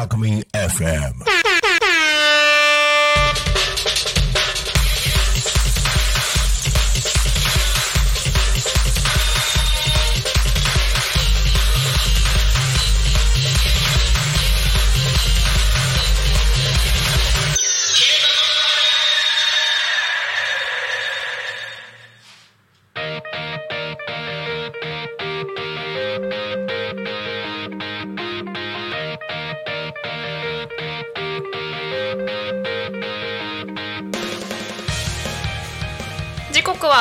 [0.00, 1.59] Alchemy FM.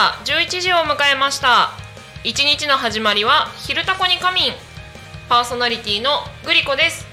[0.09, 1.69] は11時を迎えました。
[2.23, 4.53] 一日の始まりは「昼タコに仮眠」
[5.29, 7.05] パーソナリティのグリコです。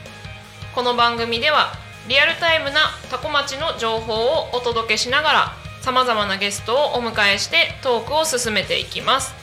[0.74, 1.74] この番組では
[2.08, 2.80] リアルタイムな
[3.10, 5.52] タコ町の情報をお届けしながら
[5.82, 9.34] さまざまなゲストをお迎えしてトークを進めていきます。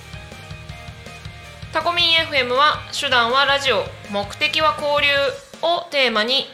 [1.71, 5.13] タコミン FM は手段はラジオ目的は交流
[5.61, 6.49] をテーマに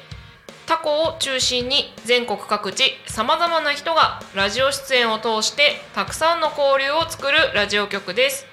[0.69, 8.45] タコを中心に全国各地さまざまな人がラジオ出演を通してたくさんの交流を作るラジオ局です。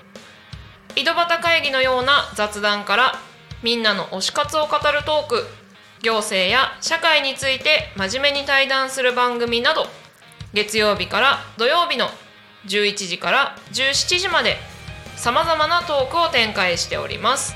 [0.97, 3.13] 井戸端会議のような雑談から
[3.63, 5.45] みんなの推し活を語るトーク
[6.01, 9.85] 行政や社会について真面目に対談する番組など
[10.55, 12.07] 月曜日から土曜日の
[12.65, 14.57] 11時から17時まで
[15.17, 17.55] さまざまなトークを展開しております。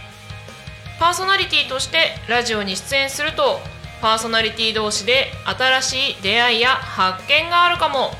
[0.98, 3.58] パーソナリティとしてラジオに出演すると
[4.00, 8.12] パーソナリティ同士で新しい出会いや発見があるかも。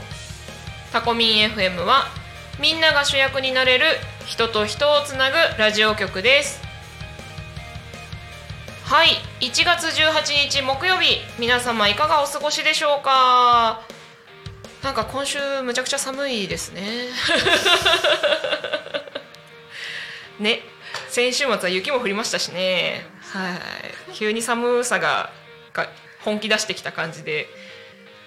[0.92, 2.06] タコミン FM は
[2.58, 3.86] みんなが主役になれる
[4.26, 6.60] 人と人をつなぐラジオ局です。
[8.84, 9.08] はい
[9.40, 13.80] 1月18日木曜日皆様いかがお過ごしでしょうか？
[14.82, 17.08] なんか今週むちゃくちゃ寒いですね。
[20.40, 20.60] ね
[21.08, 23.06] 先週末は雪も降りましたしね。
[23.32, 23.60] はい。
[24.14, 25.30] 急に寒さが
[25.72, 25.88] が
[26.24, 27.46] 本気出してきた感じで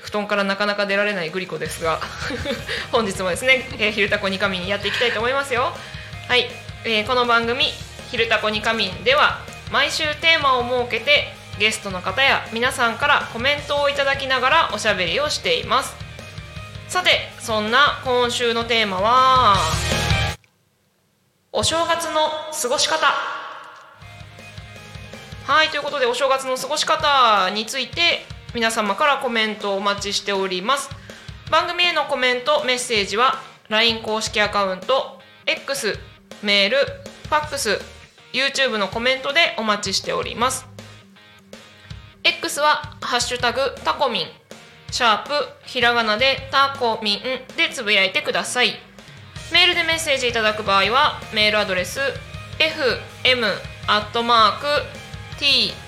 [0.02, 2.00] 布団からなかなか出られないグリコですが
[2.92, 5.76] 本日もですね「えー、昼タコに仮眠」やっていきたいと思いますよ。
[6.28, 6.50] はい、
[6.84, 7.74] えーこの番組
[8.12, 9.40] 「昼タコに仮眠」では
[9.72, 15.96] 毎週テーマを設けてゲストの方や皆さんからコメントをいただきながらおしゃべりをしています。
[16.88, 19.56] さてそんな今週のテーマは
[21.52, 23.43] お正月の過ごし方。
[25.46, 30.90] はいということでお正月の過ごし方について皆様からコメントをお待ちしております。
[31.52, 36.00] 番組へのコメントメッセージは LINE 公式アカウント X
[36.44, 37.78] メールファックス
[38.31, 40.66] YouTube のコメントでお待ちしております。
[42.24, 44.28] X は「ハッシュタグタコミン」
[44.92, 45.34] シャープ
[45.66, 47.22] ひらがなでタコミン
[47.58, 48.80] でつぶやいてください。
[49.52, 52.00] メールでメッセージいただく場合はメールアドレス
[52.60, 53.46] fm
[53.88, 55.03] アットマーク
[55.44, 55.84] tacomin.com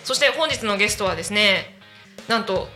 [0.04, 1.80] そして本日のゲストはですね
[2.28, 2.68] なんと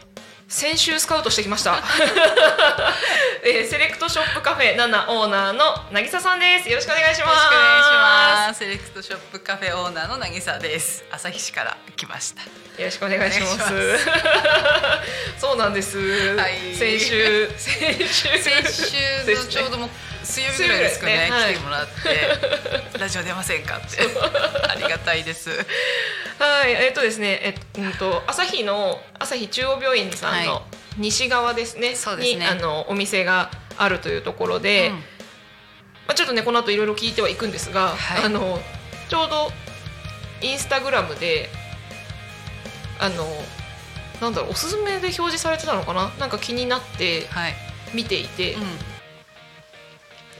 [0.47, 1.75] 先週スカウトしてきました、
[3.45, 6.69] えーセレクトショップカフェ7オーナーの渚さんです。
[6.69, 7.29] よろしくお願いします。
[7.29, 8.59] よろしくお願いします。
[8.59, 11.03] セレクトショップカフェオーナーの渚です。
[11.11, 12.41] 旭市から来ました。
[12.43, 12.49] よ
[12.85, 13.73] ろしくお願いします。
[13.73, 14.03] お願いし
[15.37, 15.99] そうなんです、
[16.35, 16.73] はい。
[16.75, 18.27] 先週先週。
[18.39, 19.89] 先週のちょうどもう
[20.29, 21.97] 水曜日ぐらいですかねね来てもらって、
[22.99, 23.97] ラジオ出ませんかって
[24.69, 25.49] ありがたいです。
[26.37, 30.67] はい、えっとですね、えっと、朝日の朝日中央病院さんはの
[30.97, 31.95] 西側ですね。
[31.95, 34.89] そうですねに、あの、お店があるというところで。
[34.89, 38.61] うんまあ、ちょっとね、この後いろいろ聞いてはいくんですが、はいあの、
[39.09, 39.51] ちょうど。
[40.41, 41.49] インスタグラムで。
[42.99, 43.27] あの。
[44.21, 47.55] なんだろう、おすすめで表示されてたのかな、なんか気になってはい。
[47.93, 48.88] 見ていて、うん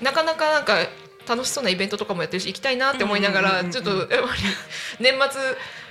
[0.01, 0.87] なかなかなんか。
[1.27, 4.21] 楽しそうなイベントとかもやってるし行きたいなって思いながらちょっとやっぱり
[4.99, 5.41] 年末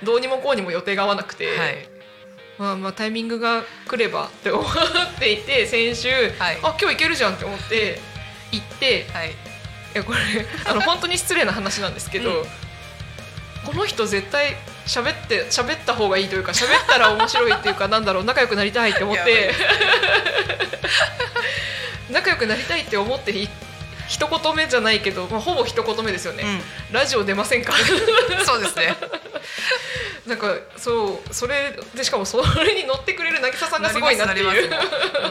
[0.03, 1.87] どうにもこうにも予定が合わなくて、はい。
[2.57, 8.01] まあまあタイミングが来ればって思っていて先週、はいあ今日行けるじゃんって思って
[8.51, 9.29] 行ってはい。
[9.29, 9.33] い
[9.93, 10.19] やこれ
[10.65, 12.49] あの本当に失礼な話なんですけど、うん
[13.65, 14.55] この人絶対
[14.87, 19.53] 喋って喋った方がいいというか喋ったら面白いっていうか なんだろう仲良くなりたいって思って
[22.09, 23.47] 仲良くなりたいって思ってい
[24.09, 26.43] 一言目じゃないけど、まあ、ほぼ一言目ですよね、
[26.91, 27.73] ラジオ出ませんか？
[27.73, 28.45] うん。
[28.45, 28.95] そうですね。
[30.25, 34.69] なんかそうそれでしかもそれに乗ってくれる渚さんがすごいなっていう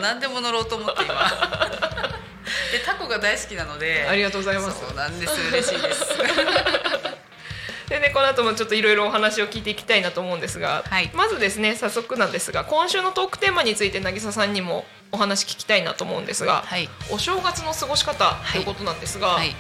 [0.01, 1.15] 何でも乗ろうと思って今。
[2.73, 4.07] でタコが大好きなので。
[4.09, 5.33] ありがとうございますそうなんです。
[5.51, 6.05] 嬉しいです。
[7.89, 16.89] でねこの後もちょっといろいろお話を聞いていきたいなと思うんですが、はいまずですね早速なんですが今週のトークテーマについて渚さんにもお話聞きたいなと思うんですが、はい。
[17.11, 18.63] お正月の過ごし方とい。
[18.63, 19.55] うことなんですが、はい。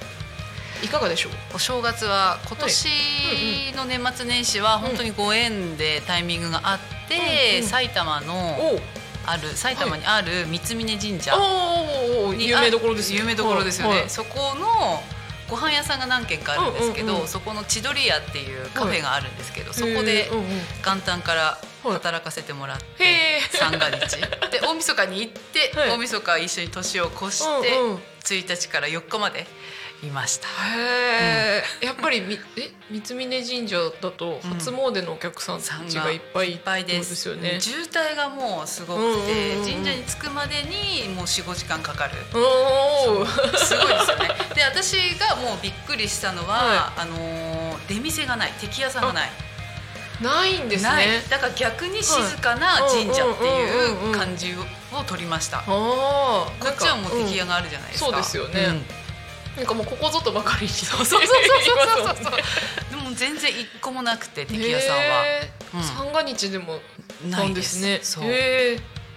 [0.82, 1.32] い、かがでしょう？
[1.56, 2.88] お正月は今年
[3.76, 6.78] の年末年始は本当にご縁でタイミングがあっ
[7.08, 8.80] て、うんうん埼玉のお
[9.26, 11.34] ある埼玉にある三峯神社
[12.38, 13.18] 有名どころですね。
[13.18, 14.00] 有名どころですよね、はい。
[14.00, 14.10] はい。
[14.10, 15.02] そこの
[15.50, 17.28] ご飯屋さんが何軒かあるんですけど、うんうんうん。
[17.28, 20.30] そこの千鳥屋っていうカフェがあるんですけど、そこへで
[20.84, 24.16] 元旦から働かせてもらって、三が日。
[24.50, 25.90] で大晦日に行って、はい。
[25.90, 28.02] 大晦日一緒に年を越して、うんうん。
[28.24, 29.46] 1日から4日まで
[30.02, 30.48] いました。
[30.76, 34.50] へえ、やっぱりみえ三峯神社だとうん。
[34.54, 37.28] 初詣のお客さんたちがいっぱいいっぱいです。
[37.28, 37.60] よね。
[37.60, 39.72] 渋滞がもうすごくて、うんうんうん。
[39.72, 42.12] 神社に着くまでにもう45時間かかる。
[42.34, 44.28] おお、すごいですよね。
[44.54, 47.58] で私がもうびっくりしたのは、あのー
[47.88, 49.30] 出店がない敵屋さんがない
[50.20, 51.22] ないんですね。
[51.28, 54.52] だから逆に静かな神社っていう感じ
[54.92, 58.64] を取りました、ああ、こっちはもう敵屋が、があるじゃないですか、そうですよね。
[58.64, 58.82] うん。
[59.58, 60.72] なんかもうここぞとばかりに。
[60.72, 61.28] そうそうそう
[62.04, 62.34] そうそう。
[62.90, 65.02] でも全然一個もなくて敵屋さんは。
[65.74, 65.82] うん。
[65.82, 66.80] 三が日でも
[67.28, 68.00] ないですね。
[68.02, 68.24] そう。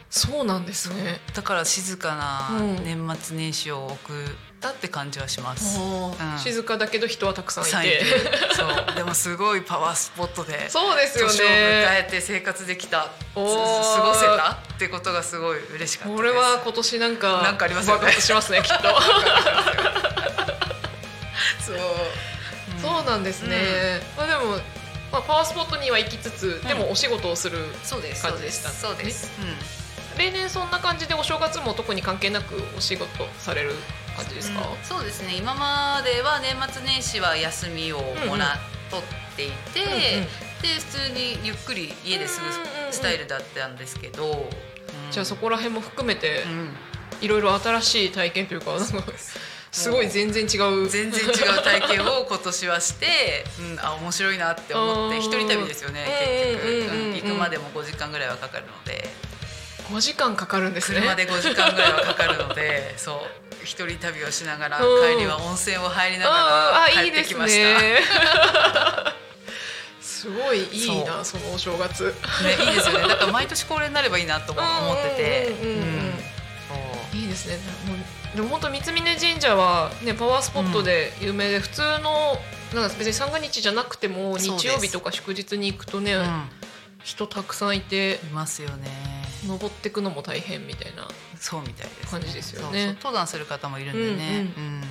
[0.09, 1.21] そうなんですね。
[1.33, 2.83] だから静かなうん。
[2.83, 4.13] 年末年始を送
[4.61, 6.39] ったって感じはします、うん。
[6.39, 7.99] 静かだけど人はたくさんいて。
[7.99, 8.05] て。
[8.53, 8.95] そう。
[8.95, 12.05] でもすごいパワースポットでそうですよ年を迎ね。
[12.07, 16.17] えて生活できたす過ごせたってことがすごい嬉しかったです。
[16.17, 18.01] これは今年なんかなんかありますよね。
[18.01, 19.01] 爆発しますね きっと。
[21.65, 21.77] そう、
[22.81, 24.01] そうなんですね。
[24.15, 24.59] まあでも、
[25.11, 27.57] まあ、パワースポットには行きつつ、でもお仕事をする。
[27.83, 29.31] そうです感じでしたそうです、
[30.17, 33.07] 例年そんな感じでお正月も特に関係なくお仕事
[33.39, 33.73] される
[34.15, 34.61] 感じですか？
[34.61, 35.35] うんそうですね。
[35.35, 38.57] 今までは年末年始は休みをもらっ
[38.89, 39.01] とっ
[39.35, 39.99] ていて、うんうん。
[40.61, 42.93] で普通にゆっくり家ですぐうんうんうんうん。
[42.93, 45.11] スタイルだったんですけど、うん。
[45.11, 46.75] じゃあそこら辺も含めてうん。
[47.21, 49.03] いろいろ新しい体験というか、なんか
[49.71, 50.89] すごい全然違う。
[50.89, 55.21] 全然違う体験を今年はして、うん、あ面白いなって思ってうん。
[55.21, 57.11] 一人旅ですよねうん結局、うんうんうん。
[57.11, 59.07] うん行くまでも5時間ぐらいはかかるので
[59.91, 61.01] 5時間かかるんですね。
[61.01, 63.19] 車で5時間ぐらいはかかるので そう。
[63.63, 65.17] 一人旅をしながらうん。
[65.17, 67.81] 帰りは温泉を入りなあがら帰ってきました。
[67.81, 68.01] ねね。
[70.01, 72.15] すごいいいなそのお正月。
[72.59, 73.07] いいですよね。
[73.07, 75.51] だから毎年恒例になればいいなとも思ってて。
[77.13, 77.59] いいですね。
[78.35, 82.39] でも本当三峯神社はねパワースポットで有名で、普通の
[82.73, 86.49] なんか別に三が日じゃなくても日曜日とか祝日に行くとね、うん。
[87.03, 88.19] 人たくさんいて。
[88.23, 91.07] いますよね登ってくのも大変みたいな
[91.39, 92.67] そうみたいです、感じですよね。
[92.67, 92.93] そうそう。
[92.95, 94.81] 登山する方もいるんでね、うんうん。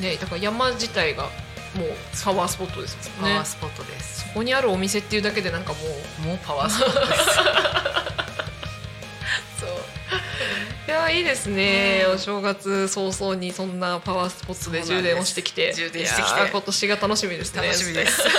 [0.00, 1.32] ねだから山自体がもう
[2.22, 3.34] パワースポットですもんね。
[3.34, 3.44] パワー。
[3.44, 5.78] スポットです、ここにあるお店っていうだけでなんかも
[6.24, 7.24] うもうパワースポットです。
[9.60, 9.70] そう。
[10.88, 15.72] いやいいですね、うんお正月早々にそんなパワースポットで充電をしてきて。
[15.74, 16.48] 充電してきて。
[16.50, 17.62] 今年が楽しみですね。
[17.62, 18.22] 楽しみです。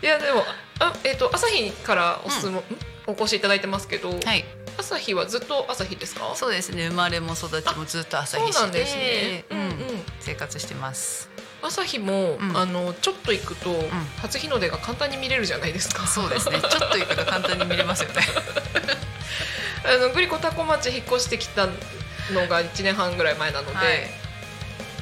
[0.00, 0.44] いやでも
[0.80, 2.62] あえっ、と朝日からおすすめ、ん。
[3.06, 4.44] お越しいただいてますけど、はい。
[4.76, 6.32] 朝日はずっと朝日ですか？
[6.34, 6.88] そうですね。
[6.88, 9.64] 生まれも育ちもずっと朝日市ですね、うんうん。
[9.64, 9.72] うん
[10.20, 11.30] 生活してます。
[11.62, 12.56] 朝日も、うん。
[12.56, 13.70] あのちょっと行くと、
[14.18, 16.06] 初日の出が簡単に見れるじゃないですか。
[16.06, 16.60] そうですね。
[16.60, 18.22] ちょっと行くと簡単に見れますよね。
[19.84, 24.10] あのグリコタコ町引っ越してきたのが1年半ぐらい前なので、はい。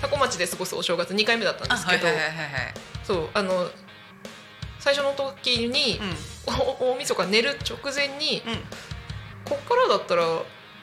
[0.01, 2.75] タコ町で過ごすお正月2回目だったんですけど、あはいはいはいはい。
[3.05, 3.71] そうあの
[4.87, 6.01] 最初の時に、
[6.47, 8.53] お大晦日寝る直前に、うん。
[8.53, 8.59] うん
[9.49, 10.25] こっからだったら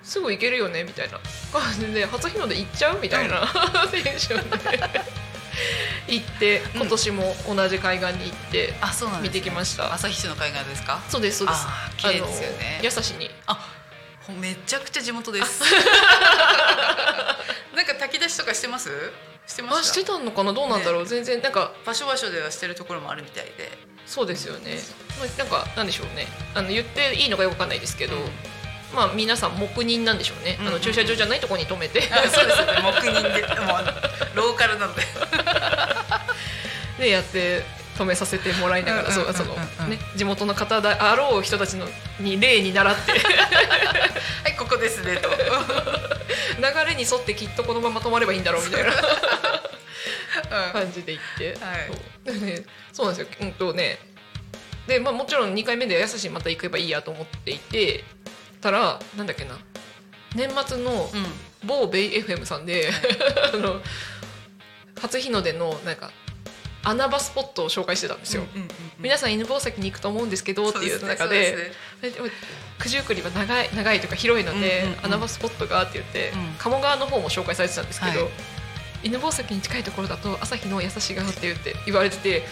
[0.03, 1.19] すぐ行けるよねみたいな。
[1.51, 3.45] 感 じで初日の出行っちゃうみたいな、
[3.91, 4.57] テンションで。
[6.07, 9.93] 行って今年も同じ海岸に行って、あそうなん見てきました。
[9.93, 11.01] 朝日市の海岸ですか？
[11.09, 11.67] そうですそうです。
[11.97, 12.75] 綺麗ですよね。
[12.75, 13.29] あのやさしに。
[13.47, 13.69] あ
[14.21, 15.61] ほめちゃくちゃ地元です。
[17.75, 18.89] なんか炊き出しとかしてます？
[19.45, 19.79] してました？
[19.79, 20.53] あしてたのかな？
[20.53, 23.69] どうなんだろう、全然なんか場所場所ではしてるところもあるみたいで
[24.13, 24.77] そうですよね。
[25.17, 26.27] まあなんかなんでしょうね。
[26.53, 28.21] あの言っていいのかよくわかんないですけど、うん。
[28.93, 32.01] まあ皆さん黙認なんでしょうね、うんうんあの駐車場じゃないところに止めて。
[32.13, 32.73] あそうですよね。
[32.83, 35.01] 黙認でもうローカルなので。
[37.01, 37.63] でやって
[37.97, 41.87] 止めさせてもらいながら、うんうんうんうんそうそのね地元の方であろう人たちの
[42.19, 43.11] に例に習って。
[43.17, 45.29] はいここですねと。
[46.61, 48.91] 流れに沿ってきっとこのまま止まればいいんだろうみたいな
[50.71, 51.87] 感じで行って、はい。
[52.25, 52.39] そう。
[52.39, 53.37] でねそうなんですよ。
[53.41, 53.97] うんとね。
[54.87, 58.03] で、まあ、もちろん2回目でやさしにまた行けばいいやと思っていて
[58.59, 59.57] たらなんだっけな。
[60.35, 61.25] 年末のうん。
[61.65, 62.89] 某ベイ FM さんで、
[63.53, 63.81] あの
[65.01, 66.11] 初日の出のなんか
[66.83, 68.43] 穴場スポットを紹介してたんですよ。
[68.53, 71.73] うんうんうん皆さん犬吠埼に行くと思うんですけどっていう中で
[72.81, 75.05] 九十九里は長い長いというか広いので、うんうんうん。
[75.05, 76.55] 穴場スポットがって言って、うん。
[76.57, 78.29] 鴨川の方も紹介されてたんですけど、はい
[79.03, 82.45] 犬吠埼に近いところだと朝日の優しがって言って言われてて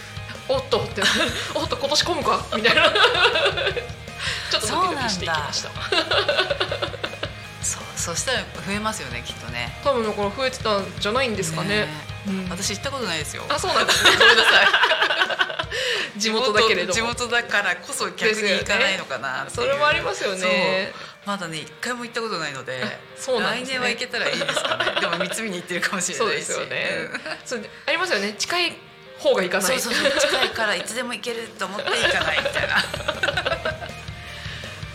[0.48, 1.02] おっとって
[1.54, 2.44] おっと今年混むか？
[2.56, 2.92] みたいな。
[4.50, 5.70] ちょっとドキドキしていきました。
[7.62, 9.72] そうそしたら増えますよねきっとね。
[9.84, 11.88] 多分だから増えてたんじゃないんですかね。
[12.26, 12.48] うん。
[12.50, 13.44] 私行ったことないですよ。
[13.48, 14.68] あそうなんですねごめんなさい。
[16.16, 16.92] 地元だけれども。
[16.92, 19.56] 地元だからこそ逆に行かないのかなっていう。
[19.56, 20.92] それもありますよね
[21.24, 22.98] まだね一回も行ったことないのでね。
[23.16, 24.84] 来年は行けたらいいですかね。
[25.00, 26.44] でも三つ見に行ってるかもしれないし。
[26.44, 27.68] そうですよね。
[27.86, 28.34] ありますよね。
[28.34, 28.76] 近い
[29.18, 29.78] 方が行かない。
[29.80, 30.20] そうそうそう。
[30.20, 32.84] 近いからいつでも行けると思って行かないみたいな。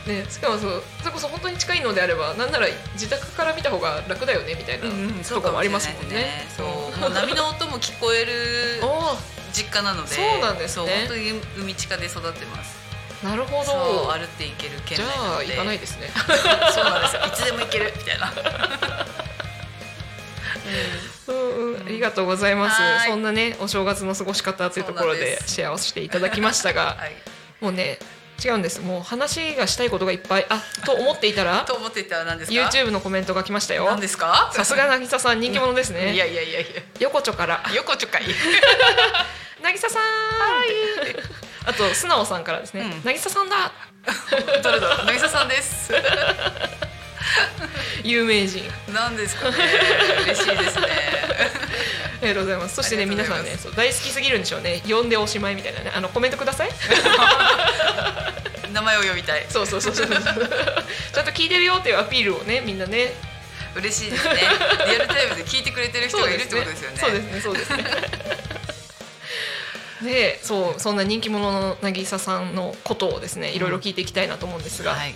[0.08, 4.86] ね、しかもそうそれこそ本当に近いのであればなんなら自宅から見た方が楽だよねみたいな
[5.22, 6.48] とかもありますもんね。
[6.56, 7.10] そうもう。
[7.10, 8.82] 波の音も聞こえる
[9.52, 11.08] 実家なのでそうなんですね。
[11.08, 12.87] 本当に海地下で育ってます
[13.24, 15.08] なるほそうど歩って行ける県じゃ
[15.38, 16.10] あ行かないですね。
[16.74, 17.16] そうなんです。
[17.16, 17.94] よいつでも行ける。
[17.98, 18.32] みたいな。
[21.28, 21.74] うん。
[21.74, 22.82] うんありがとうございます。
[22.82, 23.06] は。
[23.06, 23.10] い。
[23.10, 27.16] そんなねお正月の過ごし方というところでシェアをしていただきましたが、 はい。
[27.60, 27.98] もうね
[28.44, 28.82] 違うんです。
[28.82, 31.62] もう話がしたいことがいっぱいあと思っていたら？
[31.66, 33.86] と思っていたら何ですか？YouTube のコメントが来ましたよ。
[33.86, 34.00] 何。
[34.00, 34.52] ですか？
[34.54, 36.14] さすが渚さん人気者ですね。
[36.14, 36.66] いやいやいやい
[37.00, 37.64] 横丁から。
[37.70, 38.26] や横ちょかい。
[39.64, 40.04] 渚さん。
[41.68, 42.82] あと素直さんからですね。
[42.82, 43.72] うん渚さんだ。
[44.64, 45.06] どれだ？
[45.06, 45.92] 渚さんです
[48.04, 48.64] 有名人。
[48.94, 49.58] 何ですかね
[50.24, 50.88] 嬉しいですね
[52.22, 52.76] ありがとうございます。
[52.76, 54.82] そしてね皆さんねそう大好きすぎるんでしょうね。
[54.88, 56.70] 呼んでおしまいみたいなねあのコメントください。
[58.72, 60.08] 名前を呼びたいそうそうそうそう。
[60.08, 60.24] ちゃん
[61.26, 63.14] と聞いてるよっていうアピールをねみんなね。
[63.76, 64.36] 嬉しいですね
[64.88, 67.84] リアルタイムで聞いてくれてる人がいるってことですよねそうですねそうですね。
[70.04, 75.16] でそうそんな人気者の渚さんのことをですねいろいろ聞いていきたいなと思うんですが、はい。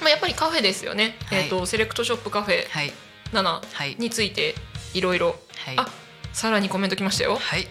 [0.00, 1.16] まあやっぱりカフェですよね。
[1.26, 1.42] はい。
[1.44, 2.92] えっ、とセレクトショップカフェはい。
[3.32, 3.96] 7はい。
[3.98, 4.54] について
[4.94, 5.36] いろいろ。
[5.64, 5.74] はい。
[5.76, 5.86] あ
[6.32, 7.36] さらにコメント来ましたよ。
[7.36, 7.66] はい。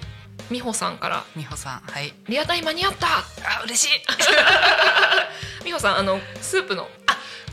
[0.51, 1.25] 美穂さんから。
[1.35, 2.13] 美穂さんはい。
[2.27, 3.07] リアタイ間に合った。
[3.07, 4.01] あ嬉しい。
[5.65, 6.87] 美穂さんあのスープの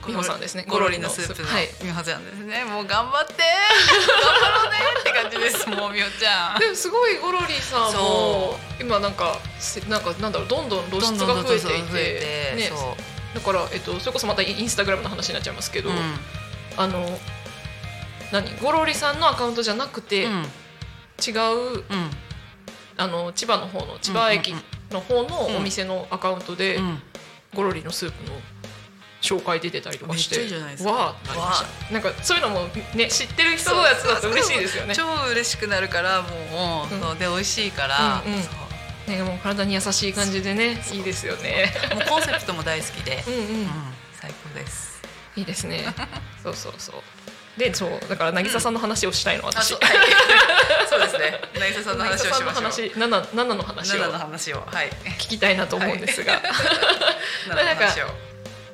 [0.06, 0.64] 美穂さんですね。
[0.68, 1.42] ゴロリのスープ。
[1.42, 1.49] の。
[1.49, 1.68] はい。
[1.82, 2.64] 美穂ちゃんですね。
[2.64, 5.68] もう頑張って頑張ろうねって感じです。
[5.71, 6.59] もう美穂ちゃん。
[6.59, 12.54] でもすごいゴロリさんもそ今なんかせなんかなんだろうどんどん露出が増えていて。
[12.56, 12.73] ね。
[12.75, 12.97] そ
[13.35, 16.18] だからえっとそれこそまたインスタグラムの話になっちゃいますけど、ううん。
[16.76, 17.18] あの
[18.32, 18.56] 何？
[18.61, 20.42] ゴロリさんのアカウントじゃなくて、うん。
[21.25, 22.11] 違ううん。
[22.97, 24.54] あの千葉の方の千葉駅
[24.90, 25.56] の方のうん。
[25.56, 27.02] お店のアカウントで、うん。
[27.54, 28.37] ゴロリのスープの
[29.23, 30.37] 紹介出てたりとかして
[31.93, 32.61] なんかそういうのも
[32.95, 34.95] ね知ってる人のやつだと嬉しいですよね。
[34.95, 36.29] 超嬉しくなるからも
[36.91, 38.41] う、うんで美味しいから、うんうん。
[39.17, 41.73] ねもう体に優しい感じでねいいですよね。
[41.95, 43.41] もうコンセプトも大好きで、 うんうん。
[43.41, 43.71] うん。
[44.21, 45.00] 最高です。
[45.37, 45.95] いいですね。
[46.43, 47.02] そうそうそう。
[47.57, 49.59] でそうだから渚さんの話をしたいの、私。
[49.59, 49.97] あそう,、はい、
[50.88, 51.41] そうですね。
[51.55, 52.47] 渚さんの話をしましょう。
[52.47, 53.07] の話7
[53.55, 54.00] の話を。
[54.00, 54.64] 7の話を。
[54.67, 54.91] はい。
[55.19, 56.43] 聞きたいなと思うんですが、
[57.49, 58.31] 7の話を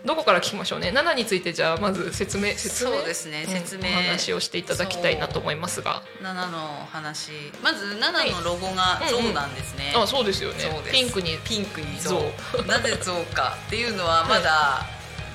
[0.08, 0.88] どこから聞きましょうね。
[0.88, 2.92] 7についてじゃあまず説明説明？
[2.92, 3.44] そうですね。
[3.46, 3.52] うん。
[3.52, 3.90] 説明。
[3.90, 6.02] お話をしていただきたいなと思いますが。
[6.22, 7.30] 7の話。
[7.62, 10.60] まず7のロゴが象なんですね、あそうですよね。
[10.60, 10.92] そうです。
[10.92, 11.36] ピンクに。
[11.44, 14.86] ピンクに象象 なぜ象かっていうのはまだ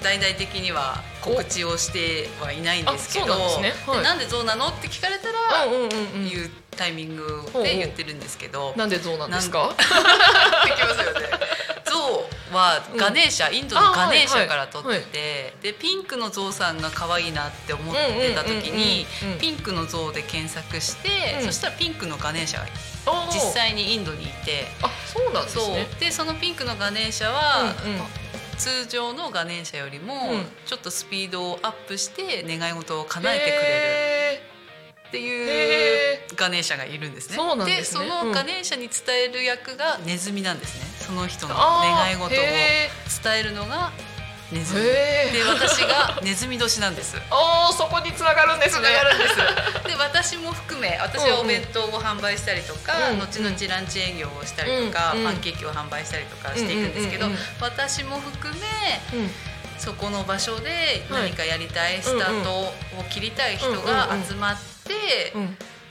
[0.01, 3.83] 大々的には告知をしてはいないんですけどあそうなんですね。
[3.85, 3.97] はい。
[3.99, 5.85] でなんで象なのって聞かれたら、うんうんうんう
[6.25, 6.29] ん。
[6.31, 9.75] 言うタイミングで言ってるんですけど、なんで象なんですか？
[9.77, 9.83] で
[10.73, 11.29] きますよね。
[11.85, 19.05] 象はガネーシャ、インドのガネーシャから取ってて、でピンクの象さんが可愛いなって思ってた時に
[19.39, 21.45] ピンクの象で検索して、うん。
[21.45, 22.65] そしたらピンクのガネーシャが
[23.31, 24.65] 実際にインドにいて。
[24.81, 25.87] あそうなんですね。
[25.99, 27.73] でそのピンクのガネーシャは、
[28.57, 30.45] 通常のガネーシャよりもうん。
[30.65, 33.61] ちょっとスピードをアップして願い事を叶えてくれる。
[33.63, 34.52] へ
[35.13, 37.35] っていうへガネーシャがいるんですね。
[37.35, 38.09] そですね。
[38.09, 41.05] そのガネーシャに伝える役がネズミなんですね。
[41.05, 42.89] その人の願い事を伝へ
[43.39, 43.91] えるのが
[44.51, 44.81] ネズミ。
[44.81, 47.15] で私がネズミ年なんです。
[47.29, 48.87] おーそこに繋がるんですね。
[48.87, 49.35] つながるんです。
[49.85, 53.21] で私も含め私はお弁当を販売したりとか、うんうん。
[53.21, 55.25] 後々ランチ営業をしたりとか、うんうん。
[55.27, 57.61] パンケーキを販売したりとかしていくんですけど、うんうんうんうん。
[57.61, 59.31] 私も含めうん。
[59.77, 61.21] そこの場所ではい。
[61.29, 62.73] 何かやりたい、スタートを
[63.11, 64.72] 切りたい人が集まって、うん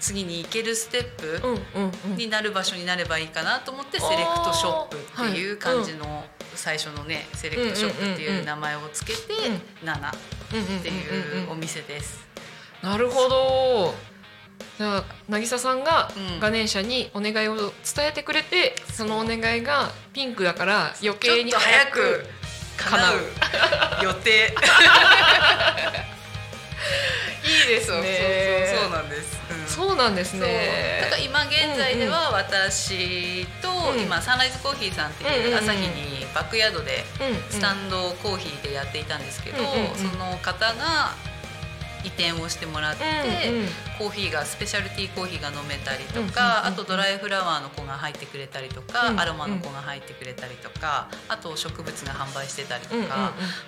[0.00, 2.16] 次に行けるステップうんうんうん。
[2.16, 5.00] になる場所になればいいかなと思ってセレクトショップっ
[5.32, 9.18] ていう感じの最初のねセレクトショップっていう名前をつけて
[9.82, 10.12] うん7っ
[10.54, 10.66] うんうん。
[10.76, 12.26] うんていうお店です。
[12.82, 13.94] なるほど。
[14.78, 16.40] じゃあ渚さんがうん。
[16.40, 17.72] ガネーシャにお願いを伝
[18.08, 22.26] えてくれて、そのお願いがピンクだから余計に早く
[22.76, 23.16] 叶う。
[24.02, 24.52] 予定
[27.44, 29.66] いいですそうそうねそうそうなんです、うん。
[29.66, 31.00] そうなんですね。
[31.02, 34.00] だから今現在では私と、うん。
[34.00, 39.58] 今サンライズコーヒーさんっていう朝日にバックヤードでうんスタンドコーヒーでやっていたんですけど、
[39.97, 41.14] その方が
[42.04, 43.04] 移転をしてもらって、
[43.49, 43.67] うんうん。
[43.99, 53.10] コーヒーがスペシャルティーコーヒーが飲めたりとか、うんうんうんあとドライフラワーの子が入ってくれたりとか、うんアロマの子が入ってくれたりとかあと植物が販売してたりとか、うんうんうん。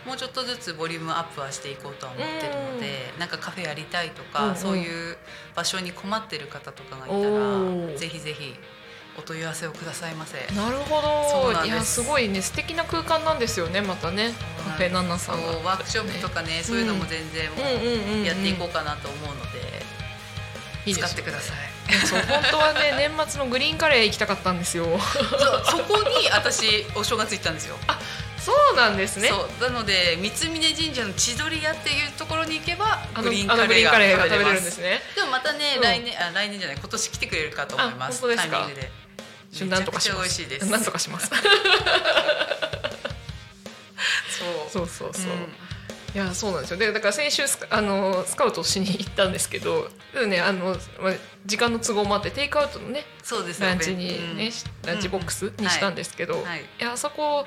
[0.08, 4.56] もうちょっとずつボリュームアップはしていこうとは思ってるので、なんかカフェやりたいとか、うんうん。
[4.56, 5.16] そういう
[5.54, 8.54] 場所に困ってる方とかがいたらぜひぜひ
[9.16, 10.38] お問い合わせをくださいませ。
[10.54, 11.00] なるほ
[11.52, 11.64] ど。
[11.64, 12.42] いやすごいね。
[12.42, 14.32] 素敵な空間なんですよねまたね。
[14.64, 15.52] カフェナナさんが。
[15.58, 21.74] ワークショップとかね、そういうのも全然やっていこうかなと思うので、使ってください。
[22.06, 24.86] そう本当はね 年末のグリーンカレー行きたかったんですよ。
[25.64, 27.76] そこに私お正月行ったんですよ。
[28.38, 29.28] そうなんですね。
[29.28, 35.00] そうなので三峯神社の千鳥屋っていうところに行けばグリーンカレーが食べれるんですね。
[35.14, 35.82] でもまたね、うん。
[35.82, 38.20] 来年あ来年じゃない今年来てくれるかと思います。
[38.36, 38.90] タイミングで
[39.54, 40.66] ちょなんとかします。
[40.66, 41.30] なんとかします。
[44.68, 44.82] そう。
[44.82, 45.38] そうそうそう、うん。
[46.14, 46.76] いやそうなんですよ。
[46.76, 49.88] でだから先週スカあのスカウトしに行ったんですけど
[50.28, 51.12] ねあのまあ
[51.46, 54.52] 時間の都合もあってテイクアウトのねそうですよランチにね、うん。
[54.52, 56.60] しランチボックスにしたんですけど、はい。
[56.60, 56.82] い。
[56.82, 57.46] やあそこ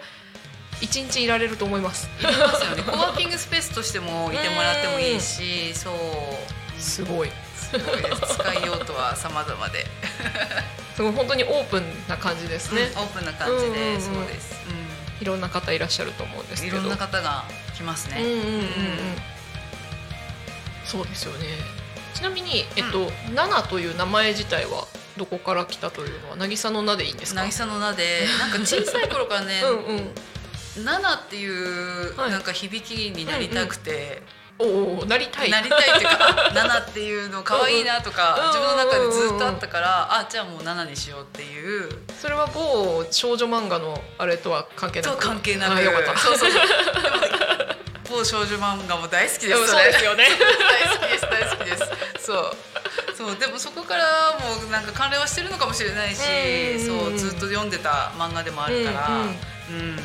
[0.82, 2.08] 一日いられると思います。
[2.22, 2.84] いますよね。
[2.84, 5.94] コワーキングスペースとしてもいてもらってもいいしそう。
[6.80, 7.30] すごい
[7.72, 9.86] すごいです使いようとは様々で、
[10.96, 14.02] すごい本当にオープンな感じですね、うんオープンな感じで、うんうんうん。
[14.02, 14.56] そうです、
[15.22, 16.78] いろんな方いらっしゃると思うんですけど。
[16.78, 17.44] うんいろんな方が
[17.76, 18.68] 来ますね、うんうんうんうん。
[20.86, 21.48] そうですよね。
[22.14, 26.36] ちなみに、えっとナという名前自体はどこから来たというのは？
[26.38, 27.42] 渚の名でいいんですか？
[27.42, 29.86] 渚の名で なんか小さい頃からねうん
[30.78, 30.86] うん。
[30.86, 32.32] ナナっていうはい。
[32.32, 34.24] なんか響きになりたくて、
[34.60, 35.52] おおなりたい。
[35.52, 38.48] なりたいっていうかあナナっていうの可愛いなとか、うん。
[38.48, 41.90] 自分の中でずっとあったから、あじゃあもうナナにしようっていう。
[42.20, 45.76] それは某少女漫画のあれとは関係なとく関係なく。
[45.76, 46.18] あよかった。
[46.18, 46.62] そうそうそう。
[48.10, 49.56] 某少女漫画も大好きですれ。
[49.56, 50.26] そうですよね。
[50.30, 52.56] 大好きです大好きですそう。
[53.16, 56.22] そうでもそこからもうなんか関連はしてるのかもしれないし、
[56.88, 57.20] うんうんうん。
[57.20, 59.08] そうずっと読んでた漫画でもあるから。
[59.10, 59.30] うんううん。
[59.30, 60.00] うん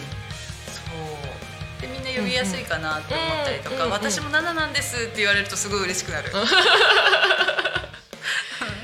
[2.16, 6.31] な呼びやすいかなって思ったりとか、私も7なんですって言われるとすごい嬉しくなる、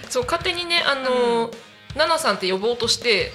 [0.08, 1.50] そう勝手にねあの、
[1.94, 3.32] ナナさんって呼ぼうとしてう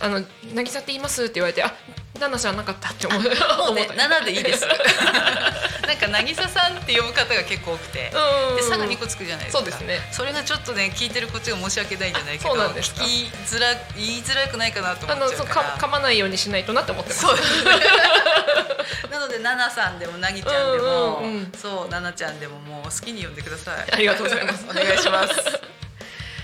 [0.04, 0.22] あの
[0.54, 1.72] 渚って言います?」って言われて「あ
[2.18, 3.20] ナナじゃなかった」って思う。
[3.20, 3.94] ん、もうね 思った。
[3.94, 4.66] 7でいいです
[5.86, 9.58] なんかか渚さんって呼ぶ方が結構多くて、で「さ」が2個つくじゃないですか。
[9.58, 10.00] そうですね。
[10.12, 15.76] それがちょっとね聞いてるこっちが申し訳ないじゃないけど聞きづら言いづらくないかなと思っちゃうから。
[15.76, 17.26] 噛まないようにしないとなって思ってます。
[19.10, 23.92] なので奈々さんでもなぎちゃんでも、うんうんうん、そう奈々ちゃんでももう好きに呼んでください。
[23.92, 24.64] ありがとうございます。
[24.68, 25.34] お願いします。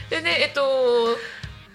[0.08, 1.16] でねえっと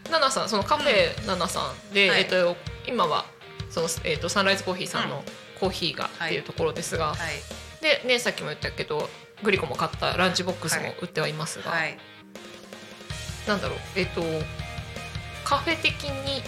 [0.10, 2.56] 奈々さんそのカフェ奈々さんで、うん、えっと
[2.88, 3.25] 今は
[3.69, 5.23] その、えっと、サンライズコーヒーさんの
[5.59, 7.17] コーヒーがっていうところですが、はい。
[7.17, 7.33] はい、
[7.81, 9.09] でねさっきも言ったけど
[9.43, 11.97] グリコも買ったランチボックスも売ってはいますが、はい、
[13.47, 14.21] なんだろうえっと
[15.43, 16.41] カフェ的に、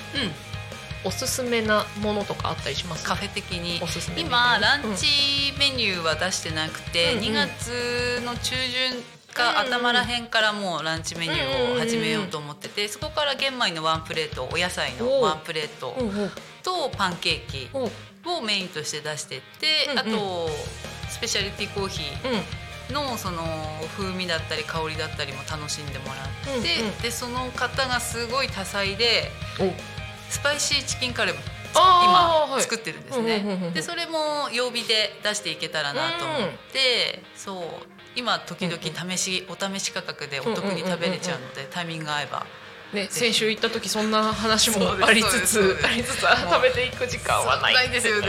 [1.04, 3.06] おすすめなものとかあったりします？
[3.06, 3.80] カフェ的に。
[4.18, 15.96] 今ランチメニューは出してなくて、うん、2月の中旬か頭らへんからもうランチメニューを始めようと思っててそこから玄米のワンプレートお野菜のワンプレート
[16.64, 17.70] とパンケーキ
[18.36, 20.50] をメインとして出してって、あと
[21.10, 23.44] スペシャリティコーヒーのその
[23.98, 29.32] 風味だったり香りだったりも楽しんでもらって、でその方がすごい多彩で
[30.30, 31.42] スパイシーチキンカレーも
[31.74, 33.72] 今作ってるんですね。
[33.74, 37.64] でそれも曜日で出していけたらなと思って、そう。
[38.16, 42.48] 今時々試し、お試し価格でお得に食べれちゃうので、タイミングが合えば。
[42.94, 48.28] ね、先週行った時そんな話もありつつありつつ食べていく時間はないないですよね。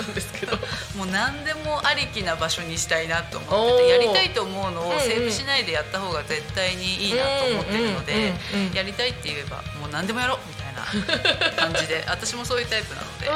[0.00, 0.56] なんですけど
[0.96, 8.34] もう何でもありきな場所にしたいなと思っててやりたいと思うのをセーブしないでやった方が絶対にいいなと思ってるので
[8.74, 13.28] やりたいって言えばもう何でもやろうみたいな 感じで私もそういうタイプなので、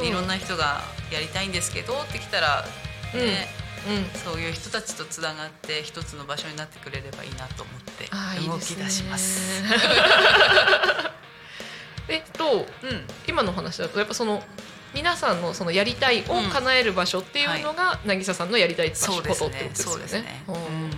[0.00, 0.82] うん、いろんな人が
[1.12, 2.66] やりたいんですけどってきたら
[3.14, 3.48] ね、
[3.86, 8.08] うん、そういう人たちとつながって一つの場所になってくれればいいなと思って
[8.48, 9.62] 動き出します。
[12.08, 14.42] えっと、うん、今の話だとやっぱその
[14.94, 20.28] 皆さんのそのやりたいを叶える場所っていうのが、渚さんのやりたい場所ことってことですよね。
[20.28, 20.90] ねうん、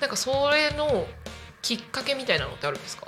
[0.00, 1.06] なんかそれの
[1.62, 3.06] きっかけみたいなのってあるんですか？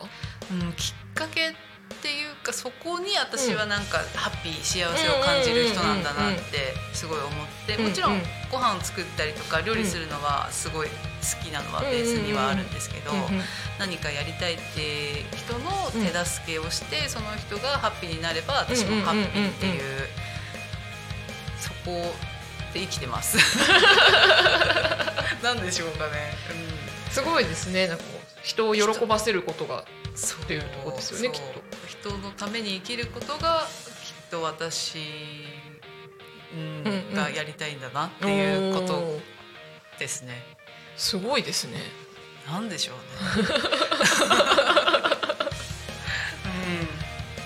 [0.51, 1.55] うん、きっかけ
[2.03, 7.31] っていうかそこに私はなんかハッピー幸せを感じる人なんだなってすごい思っ
[7.65, 10.93] てもちろんご飯を作ったりとか料理するのはすごい好
[11.45, 13.13] きなのはベースにはあるんですけど
[13.79, 19.83] 何かやりたいって人の手助けをしてその人がハッピーになれば私もハッピーっていう
[21.61, 22.13] そこ
[22.75, 23.39] で生きてます。
[25.41, 26.37] なんでしょうかね。
[27.07, 27.87] うん、すごいですね。
[27.87, 28.03] なんか
[28.43, 29.85] 人を喜ばせることが
[30.43, 31.63] っていうところですよねきっと。
[31.93, 33.67] 人のために生きることが
[34.03, 34.99] きっと私、
[36.55, 39.21] うん、がやりたいんだなっていうこと
[39.99, 40.43] ですね。
[40.97, 41.79] すごいですね。
[42.51, 43.03] なんでしょうね。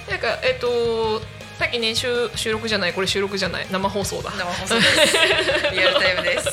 [0.06, 1.20] うん、なんかえっと
[1.58, 4.30] さっきね収収録じゃないこれ収録じゃない生放送だ。
[4.30, 5.16] 生放送です。
[5.72, 6.48] リアルタイムです。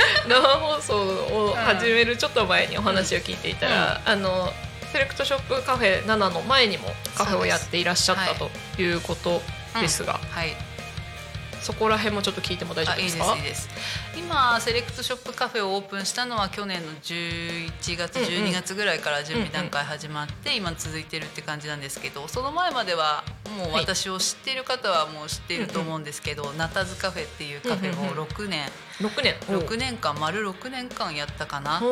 [0.26, 4.52] 生放送を始めるちょっと前にお話を聞いていたら、うん、あの
[4.94, 6.84] セレクトショップカフェ7の前にも
[7.16, 8.48] カフェをやっていらっしゃったと
[8.80, 9.40] いうこと
[9.80, 10.50] ですが、はい、
[11.62, 13.74] そこら辺もちょっと聞いても大丈夫ですか？
[14.16, 23.24] 今セレクトショップカフェをオープンしたのは去年の11月、12月ぐらいから準備段階始まって、今続いてるって感じなんですけどその前までは
[23.58, 28.68] もう私を知っている方はもう知っていると思うんですけど、ナタズカフェっていうカフェを6年、
[29.00, 29.34] う6年。
[29.48, 29.96] 6年。
[29.96, 31.82] 間丸6年間やったかな。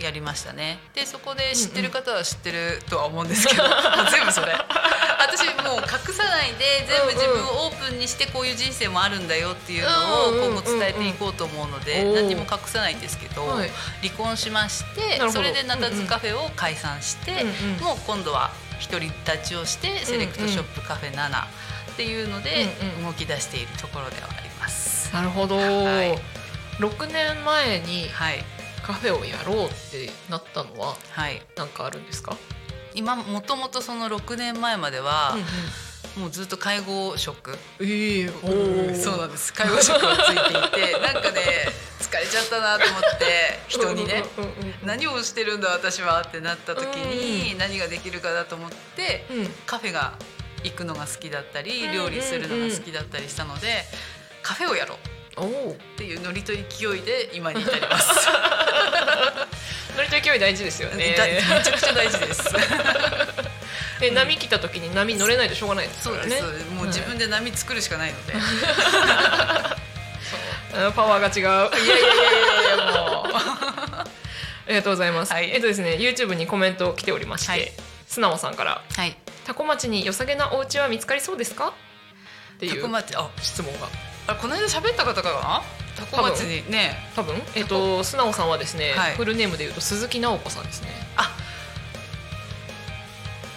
[0.00, 0.78] やりましたね。
[0.94, 3.72] でそこで知ってる方は知ってるとは思うんですけど、 もう
[4.10, 4.54] 全部それ。
[5.18, 13.42] 私もう隠さないで全部自分をオープンにしてこういう人生もあるんだよっていうのを今後伝えていこうと思うので何も隠さないんですけど、
[14.02, 17.44] 離婚しましてそれでナタズカフェを解散して、
[17.80, 18.50] もう今度は
[18.90, 22.66] 独り立ちをしてセレクトショップカフェ7っていうので
[23.02, 25.12] 動き出しているところではあります。
[25.14, 25.62] なるほど、は
[26.04, 26.18] い、
[26.78, 28.44] 6年前に、はい
[28.86, 30.96] カフェをやろうってなったのは
[31.56, 32.36] 何かあるんですか、
[32.94, 39.52] 今もともとその6年前までは、うんうん、もうずっと介護職、えー、おそうなんです。
[39.52, 41.40] 介護職をついていて なんかね
[41.98, 44.22] 疲れちゃったなと思って人にね。
[44.84, 50.14] 何をしてるんだ私はってなった時に何ができるかだと思って、うん、カフェが
[50.62, 53.84] 行くのが好きだったり料理するのが好きだったりしたので
[54.42, 55.16] カフェをやろう
[55.72, 56.60] っていうノリと勢
[56.96, 58.28] いで今に至ります
[59.96, 60.96] ノリと勢い大事ですよね。
[60.96, 61.14] め
[61.64, 62.44] ちゃくちゃ大事です。
[64.00, 66.36] で波来た時に波乗れないとしょうがないですからね。
[66.38, 68.34] そうですもう自分で波作るしかないので、
[70.94, 71.70] パワーが違う。
[71.82, 73.32] いやいやいやいやもう。
[74.66, 77.72] ありがとうございます、はい、えっとですね YouTube にコメント来ておりまして、はい、
[78.08, 81.72] 素直さんから「はい、タコ町に良さげなお家は見つかりそうですか?」
[82.56, 82.82] っていう
[83.40, 83.88] 質問が
[84.26, 85.62] あれこの間喋った方かな
[85.96, 86.96] タコ町にね。
[87.14, 87.34] 多分。
[87.54, 89.14] えっ、と素直さんはですね、はい。
[89.14, 90.88] フルネームで言うと鈴木直子さんですね。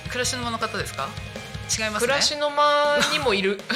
[0.09, 1.07] 暮らしの間の方ですか？
[1.69, 2.07] 違いますね。
[2.07, 3.59] 暮らしの間にもいる。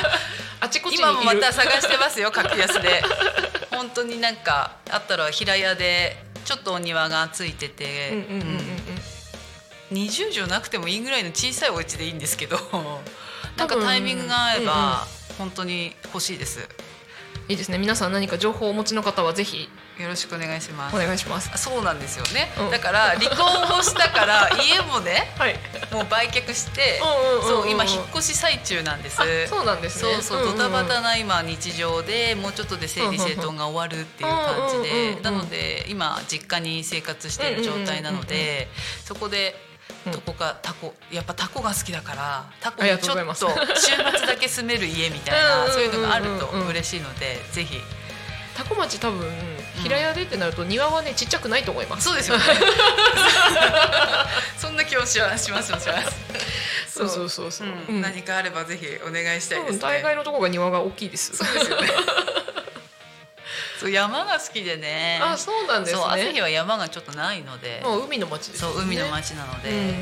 [0.60, 1.10] あちこちにいる。
[1.10, 3.02] 今もまた探してますよ格安で。
[3.70, 9.00] 本当になんかあったら平屋でちょっとお庭がついてて、うんうんうんうんうん
[9.92, 12.60] 20畳なくてもいいぐらいの小さいお家でいいんですけど。
[13.56, 15.06] なんかタイミングが合えば
[15.40, 16.68] 本当に欲しいです。
[17.48, 17.78] いいですね。
[17.78, 20.94] 皆さん何か情報をお持ちの方はぜひよろしくお願いします。
[20.94, 21.50] お願いします。
[21.50, 22.70] あそうなんですよね、うん。
[22.70, 25.58] だから離婚をしたから 家もねはい。
[25.92, 27.00] もう売却して
[27.42, 29.18] そう今引っ越し最中なんです。
[29.18, 30.12] あそうなんですね。
[30.12, 30.56] そうそう、んんん。
[30.58, 38.68] ドタバタな今日常でもうちょっとで整理整頓が終わるっていう感じうんうんうんなので今実家に生活している状態なので
[39.04, 39.69] そこでうん
[40.12, 43.46] どこかタコやっぱタコが好きだからタコにちょっがと週
[44.18, 45.34] 末だけ住める家みたい
[45.66, 47.78] なそういうのがあると嬉しいのでぜひ。
[48.56, 49.26] タコ町多分
[49.82, 52.04] 平屋でってなると庭はねちっちゃくないと思います。
[52.04, 52.44] そうですよね。
[54.58, 55.88] そんな気持ちはしますします。
[56.86, 57.08] そう。
[57.08, 61.34] そうそうそう、何かあればぜひお願いしたいです大概のところが庭が大きいです。
[61.34, 61.88] そうですよね
[63.80, 65.18] そう山が好きでね。
[65.22, 68.74] あそうなんですそう朝は山がちょっとないので、もう海の町ですよね。
[68.74, 69.76] そう海の町なので、うん。
[69.76, 69.84] うん。
[69.84, 70.00] うんうん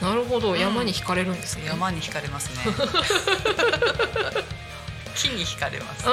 [0.00, 2.64] なるほどん山に惹かれるんですね、山に惹かれますね。
[5.14, 6.04] 木に惹かれます。
[6.06, 6.10] あ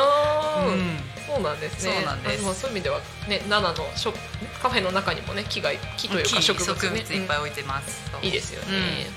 [0.59, 0.99] あ、うん。
[1.25, 1.93] そうなんですね。
[1.95, 2.41] そうなんです。
[2.41, 4.13] あまあ、そういう意味ではね奈良のショ
[4.61, 8.25] カフェの中にもね木が木というか木植物,、ね、いっぱい置いてます、うん。
[8.25, 9.07] いいですよね、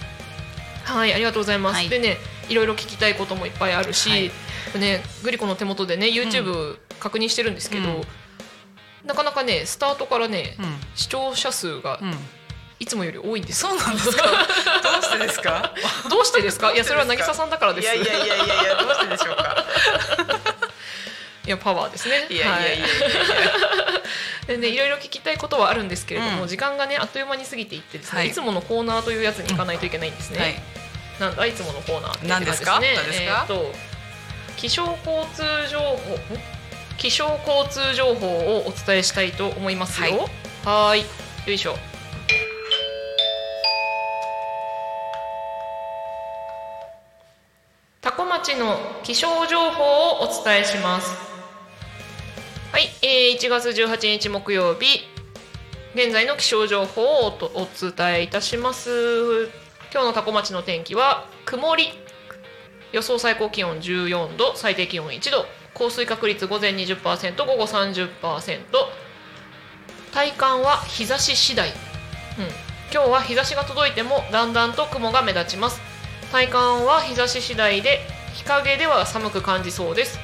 [0.87, 1.89] うはいありがとうございます、はい。
[1.89, 4.31] でねいろいろ聞きたいこともいっぱいあるし、はい
[4.79, 8.05] ねグリコの手元でね YouTube 確認してるんですけど、うん。
[9.07, 10.77] なかなかねスタートからね、うん。
[10.95, 12.15] 視聴者数がうん。
[12.79, 13.69] いつもより多いんですよ。
[13.69, 14.23] そうなんですか？
[14.83, 15.75] どうしてですか？
[16.09, 16.73] どうしてですか？
[16.73, 17.85] いやそれは渚さんだからです。
[17.85, 19.67] いやいやいやいやいやどうしてでしょうか？
[21.47, 22.27] いやパワーですね。
[22.31, 22.91] いやいやいやいやいや、は
[24.45, 26.49] い、でねいろいろ聞きたいことはあるんですけれども、うん。
[26.49, 28.29] 時間がねあっという間に過ぎていってですね、はい。
[28.29, 30.55] い、つものコーナーというやつに行かないといけないんですね、はい。
[31.21, 32.29] なんだいつものコーナーってね。
[32.31, 32.81] 何ですか？
[32.83, 33.75] えーと
[34.61, 35.97] 気象交通情報ん？
[36.99, 40.29] 気象交通情報をお伝えしたいと思いますよ。
[40.67, 41.01] はーい。
[41.47, 41.77] よいしょ。
[48.03, 51.11] 多古町の気象情報をお伝えします。
[52.71, 55.01] はい、えー、1月18日木曜日。
[55.95, 59.49] 現在の気象情報をお伝えいたします。
[59.91, 62.10] 今日の多古町の天気は曇り
[62.93, 68.11] 予想最高気温14度最低気温1度降水確率午前20%午後30%
[70.13, 71.75] 体感は日差し次第、うん、
[72.93, 75.81] 今日は日差しが届いてもだんだんと雲が目立ちます。
[76.33, 78.01] 体感は日差し次第で
[78.35, 80.19] 日陰では寒く感じそうです。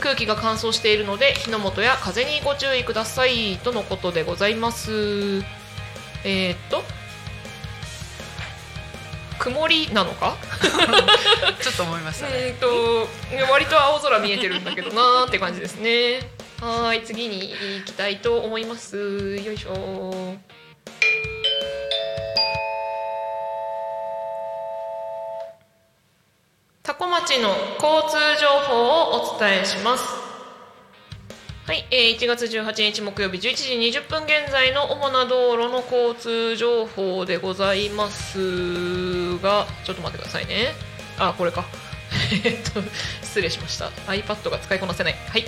[0.00, 5.40] 空気が乾燥しているので火の元や風にご注意くださいとのことでございます。
[6.24, 6.82] えー、っと
[9.40, 10.36] 曇りなのか？
[11.62, 13.08] ちょっと思いましたね、えー、と
[13.50, 16.20] 割と青空見えてるんだけどなーって感じですね。
[16.60, 19.36] はーい次に行きたいと思います。
[19.38, 20.36] よいしょ。
[26.82, 27.48] 多古町の
[27.80, 30.19] 交通情報をお伝えします
[31.70, 40.72] はい、えー、1月18日木曜日11時20分現在の主な道路の交通情報でございますがちょっと待ってくださいね。
[41.16, 41.64] あこれか。
[42.44, 42.82] えっと
[43.22, 43.86] 失礼しました。
[44.08, 45.16] iPad が使いこなせない。
[45.28, 45.44] はい、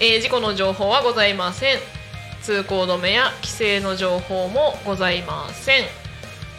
[0.00, 1.78] えー事故の情報はございません。
[2.40, 5.84] 通行止めや規制の情報もございません。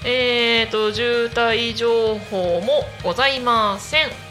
[0.06, 4.27] えーと渋滞情報もございません。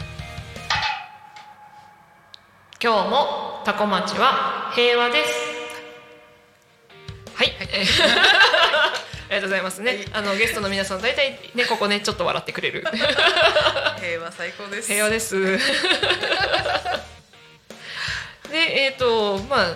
[2.79, 5.29] 今日も多古町は平和です。
[7.33, 7.87] はい、えー
[9.29, 12.83] ありがとうございますね、あのゲストの皆さん大体ねここねちょっと笑ってくれる。
[13.99, 14.91] 平和最高です。
[14.91, 15.41] 平和です。
[18.51, 19.75] でえっ、とまあ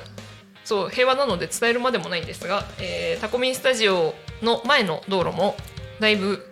[0.63, 5.57] そう平和なので伝えるまでもないんですが、えータコミンスタジオの前の道路も
[5.99, 6.50] だいぶ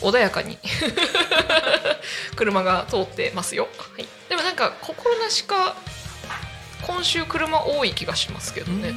[0.00, 0.58] 穏やかに。
[2.36, 5.74] 車が通ってますよ、はい、でもなんか心なしか
[6.82, 8.92] 今週車多い気がしますけどね。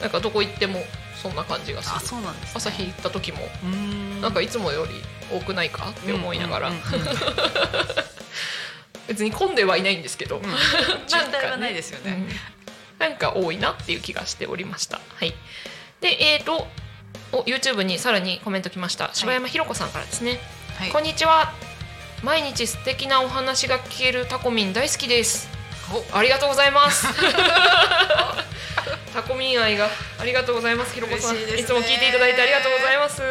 [0.00, 0.82] なんかどこ行っても
[1.22, 3.48] そんな感じがすあるそうなんです、ね、朝日行った時も。
[3.62, 4.20] うん。
[4.22, 4.92] なんかいつもより
[5.30, 5.90] 多くないか？
[5.90, 7.06] って思いながら、うんうんうんうん。
[9.06, 10.40] 別に混んではいないんですけど、
[11.06, 12.28] 渋滞はないですよね、うん。
[12.98, 15.00] なんか多いなっていう気がしておりました。
[15.16, 15.34] はい、
[16.00, 16.66] で、えー、と
[17.32, 19.10] お YouTube にさらにコメント来ました。
[19.14, 20.40] 柴山ひろ子さんからですね、
[20.76, 20.90] はい。
[20.90, 21.52] こんにちは。
[22.24, 25.48] 毎日素敵なお話が聞けるタコミン大好きです。
[26.12, 27.06] ありがとうございます。
[29.14, 29.88] タコミン愛が
[30.18, 31.36] ありがとうございますひろこさん。
[31.36, 33.22] い,、いつも聞いていただいてありがとうございます。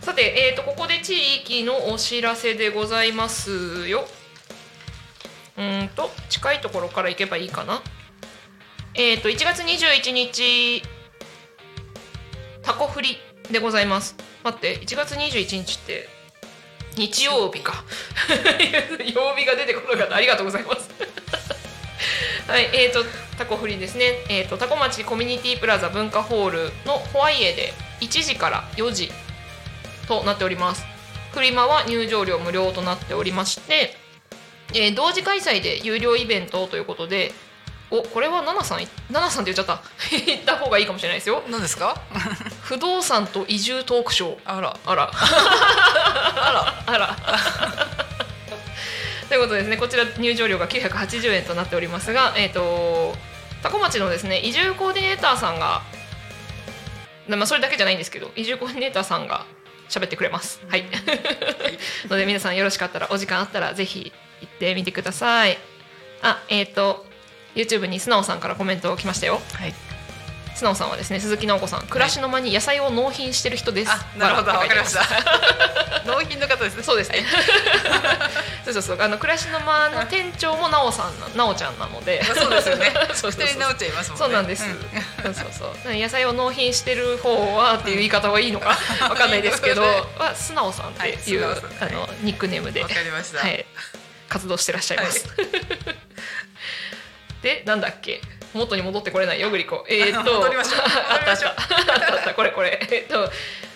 [0.00, 4.08] さて、えー、とここで地域のお知らせでございますよ。
[5.56, 7.82] うーんと近いところから行けばいいかな。
[8.94, 10.82] えー、と1月21日
[12.64, 13.18] タコ振り
[13.50, 14.16] でございます。
[14.42, 16.08] 待って1月21日って
[16.96, 17.84] 日曜日か。
[19.04, 20.88] 曜日が出てこなかったありがとうございます。
[22.48, 23.04] はいえー、と
[23.36, 29.12] タコ振りですね、えー、とタコ町コミュニティプラザ文化ホールのホワイエで1時から4時
[30.08, 30.86] となっております。
[31.32, 33.96] フリマは入場料無料となっておりまして、
[34.72, 37.32] えー同時開催で有料イベントということで
[37.98, 38.80] おこれはナナさん
[39.10, 39.82] ナナさんって言っちゃった。
[40.26, 41.42] 言った方がいいかもしれないですよ。
[41.48, 42.00] 何ですか？
[42.62, 44.38] 不動産と移住トークショー。
[44.44, 44.76] あら。
[44.86, 45.10] あら。
[45.12, 47.16] あ あら。
[49.28, 53.16] ということでですねこちら入場料が980円となっておりますがえっ、と
[53.62, 55.82] 多古町のですね移住コーディネーターさんが
[57.28, 59.46] まあそれだけじゃないんですけど移住コーディネーターさんが
[59.88, 60.60] 喋ってくれます。
[60.68, 60.84] はい。
[62.08, 65.58] ので皆さんよろしかったらお時間あったらぜひ行ってみてください。
[66.22, 67.04] あえっ、と
[67.54, 69.40] YouTube に素直さんからコメント来ましたよ。
[69.54, 69.74] らはい。
[70.54, 75.02] 素直さんはですね鈴木直子さん暮らしの間に野菜を納品してる人です、あなるほどわわかりました。
[76.06, 76.82] 納品の方ですね。
[76.82, 77.24] そうですね。
[78.64, 82.22] そうそうそう、あの暮らしの間の店長もなおさんな、なおちゃんなので。
[82.26, 82.92] まあそうですよね。
[83.14, 84.24] そうそうそう直っちゃいますもんね。
[84.24, 84.64] そうなんです。
[85.22, 93.40] そうそうそう、野菜を納品してる方はっていう言い方はいいのかわかんないですけど、はいは素直さんっていう、はいあのニックネームで、わかりました。
[93.40, 93.64] はい、
[94.28, 95.26] 活動してらっしゃいます。
[97.44, 98.20] で、なんだっけ？
[98.54, 99.40] 元に戻ってこれない？
[99.40, 99.84] よグリコ。
[99.88, 100.80] えー、っと、戻りましょう
[101.12, 101.48] あったあっ戻りました。
[101.48, 102.34] あったあった。
[102.34, 102.78] これこれ。
[102.80, 103.30] えーっと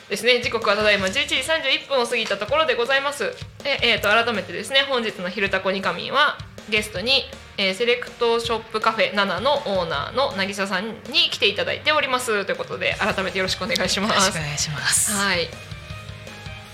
[0.08, 0.40] ですね。
[0.40, 1.06] 時刻はただいま。
[1.08, 3.34] 11時31分を過ぎたところでございます。
[3.62, 4.86] でえー、っと改めてですね。
[4.88, 6.38] 本日の「昼タコニカミン」は
[6.70, 7.28] ゲストに、
[7.58, 12.44] えーセレクトショップカフェ7のオーナーの渚さんに来ていただいております。
[12.46, 14.14] ということで改めてよろしくお願いします。
[14.14, 14.40] よろしくお。
[14.40, 15.12] 願いします。
[15.12, 15.48] はい。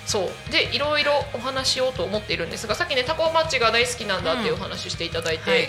[0.07, 0.53] そう。
[0.53, 5.69] でいろいろお話ししようと思っているんですがさっきねタコマッチが大好きなんだっていうお話していただいて、はい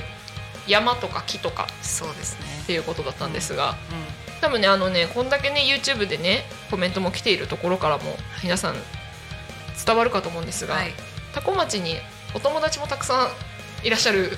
[0.68, 2.46] 山とか木とかそうですね。
[2.64, 3.74] っていうことだったんですが、う
[4.42, 8.76] 多分ねあのねこんだけね YouTube でねコメントも来ているところからも皆さん
[9.86, 10.94] 伝わるかと思うんですが、んはい。
[11.34, 11.98] タコ町に
[12.34, 13.26] お友達もたくさ
[13.84, 14.38] んいらっしゃる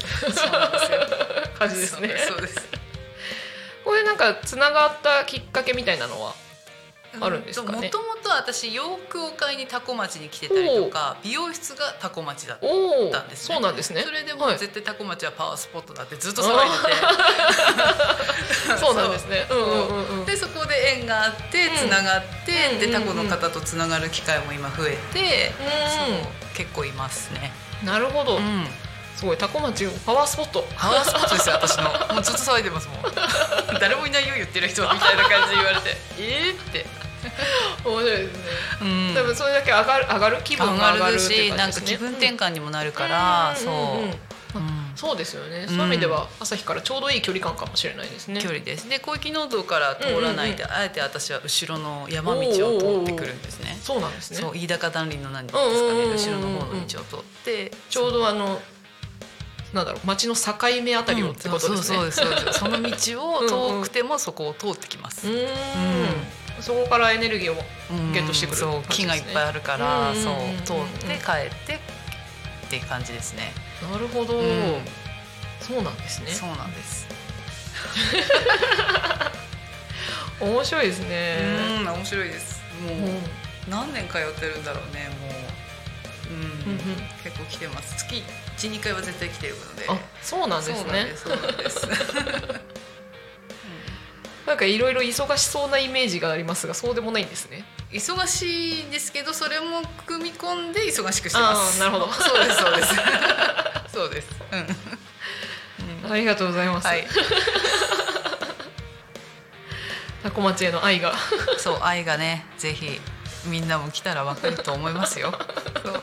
[1.57, 2.09] 感じですね。
[2.27, 2.55] そうです
[3.85, 6.35] これなんかつながったきっかけみたいなのは？
[7.19, 7.77] あるんですかね。
[7.77, 13.55] もともと私洋服を買いにタコ町に来てたりとか美容室がタコ町だったんですね。
[13.55, 14.03] そうなんですね。
[14.03, 16.77] それでも絶対タコ町はパワースポットだってずっと騒いで
[18.75, 18.77] て。
[18.77, 19.47] そうなんですね。
[20.25, 26.21] でそこで縁があってつながって、うんでタコの方とつながる機会も今増えて、うん。
[26.21, 27.51] そう結構いますね、
[27.83, 28.65] なるほど、うん、
[29.17, 30.63] すごいタコ町パワースポット。
[30.77, 31.83] パワースポットですよ私の。
[32.13, 32.97] もうずっと騒いでますもん。
[33.81, 35.97] 誰もいないよ言ってる人みたいな感じで言われて。
[36.19, 36.85] えーって、
[37.83, 38.43] 面白いですね、
[38.81, 39.13] うん。
[39.15, 43.55] 多分それだけ上がる上がる気分が上上がるしなんか気分転換にもなるから、うん。
[43.55, 43.75] そう、ん
[44.09, 44.11] ん。
[44.11, 44.59] う。
[44.59, 44.91] ん。
[44.95, 48.39] そうですよね、そういう意味では朝日からちょうどいい距離感かもしれないですね。
[48.39, 48.87] 距離です。
[48.87, 53.79] で小池農道から通らないで、あえて私は後ろの山道を通ってくるんですね。
[53.81, 54.37] そうなんですね。
[54.37, 56.17] そう飯高断林の何ですかね、うんうんうんうんうん。
[56.17, 57.71] 後ろの方の道を通って。
[57.89, 58.61] ちょうどあの
[59.77, 60.41] なんだろう町の境
[60.83, 62.59] 目あたりをってことですね、そうそうそうですそうです。
[62.59, 62.89] その道
[63.37, 65.47] を遠くてもそこを通ってきます、うーん
[66.61, 68.83] そこからエネルギーをうんゲットしてくるね。
[68.89, 70.65] 木がいっぱいあるから、うんうんうんうん。
[70.65, 71.79] そう通って帰ってっ
[72.69, 73.53] ていう感じですね、
[73.91, 74.81] なるほど、うん。
[75.61, 76.31] そうなんですね。
[76.31, 77.07] そうなんです、
[80.41, 81.37] 面白いですね、
[81.81, 82.61] うん面白いです。
[82.83, 83.23] もう、うん。
[83.69, 85.31] 何年通ってるんだろうねもう、
[86.29, 86.77] うん
[87.23, 87.95] 結構来てます。
[87.97, 88.23] 月
[88.57, 89.85] 12回は絶対来てるので。
[89.87, 91.13] あそうなんですね。
[91.15, 91.87] そうなんです
[94.45, 97.65] なんかいろいろ忙しそうなイメージがありますがそうでもないんですね。
[97.91, 101.79] 忙しいんですけどそれも組み込んで忙しくしてます。
[101.79, 102.11] なるほど。
[102.13, 102.95] そうですそうです。
[103.93, 104.27] そうです、
[106.05, 106.11] うん。
[106.11, 107.05] ありがとうございます、はい。
[110.23, 111.13] タコ町への愛が。
[111.57, 113.01] そう愛がねぜひ
[113.45, 115.33] みんなも来たらわかると思いますよ。
[115.83, 116.01] そう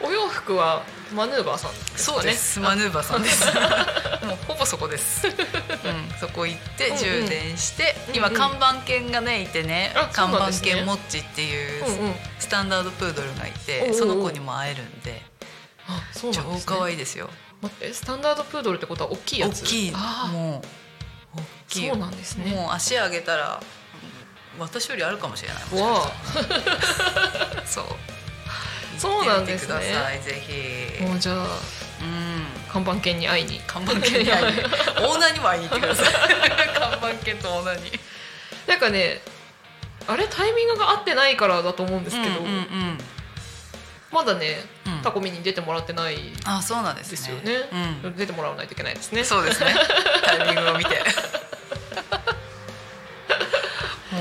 [0.00, 0.82] お洋服は
[1.12, 1.98] マヌーバーさんですかね。
[1.98, 2.60] そうです。
[2.60, 3.46] マヌーバーさんです。
[4.26, 5.34] もうほぼそこです、 うん、
[6.20, 6.98] そこ行ってうんうん。
[6.98, 8.38] 充電して、今うんうん。
[8.38, 9.92] 看板犬がねいてね。
[9.96, 10.70] う看板なんですね。
[10.72, 12.14] 犬モッチっていううんうん。
[12.38, 15.22] スタンダードプードルがいて、おうおうおうその子にも会えるんで。
[15.88, 17.30] あそうなんです、超ね、可愛いですよ。
[17.62, 19.62] 待ってスタンダードプードルってことは大きいやつ？
[19.62, 19.90] 大きい。
[19.92, 20.62] も
[21.34, 21.88] う大きい。
[21.88, 22.52] そうなんですね。
[22.52, 23.60] もう足上げたら
[24.58, 25.82] 私よりあるかもしれない。
[25.82, 26.12] わ
[27.66, 27.84] そう
[28.98, 30.20] そうなんですね。
[30.24, 30.32] ぜ
[30.98, 31.02] ひ。
[31.02, 31.46] もうじゃあ
[32.00, 32.72] うん。
[32.72, 33.60] 看板犬に会いに。
[33.66, 34.62] 看板犬に会いに。
[34.62, 36.12] オーナーにも会いに行ってください
[36.78, 37.92] 看板犬とオーナーに。
[38.66, 39.20] なんかね
[40.06, 42.98] あれタイミングが合ってないからだと思うんですけど、うんうんうん。
[44.10, 45.02] まだねうん。
[45.02, 47.16] タコミに出てもらってないあそうなんですね。
[47.16, 48.16] ですよね、うん。
[48.16, 49.24] 出てもらわないといけないですね。
[49.24, 49.74] そうですね。
[50.24, 51.02] タイミングを見て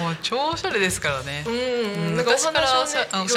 [0.08, 1.44] もう超おしゃれですからね。
[1.46, 2.52] うん、うんなんかおおしゃ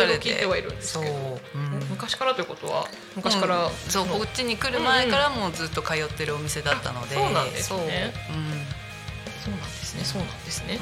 [0.06, 1.12] れで聞いてはいるんですけど、
[1.54, 1.58] う。
[1.58, 1.88] ん。
[1.90, 3.72] 昔からということは昔から、うん。
[3.88, 8.14] そうこっちに来る前からもうずっと通ってるお店だったので、あそうなんですね。
[8.30, 8.80] うん。
[9.42, 10.04] そうなんですね。
[10.04, 10.78] そうなんですね、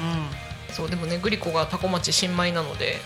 [0.69, 0.73] うん。
[0.75, 2.97] そうでもねグリコがタコ町新米なので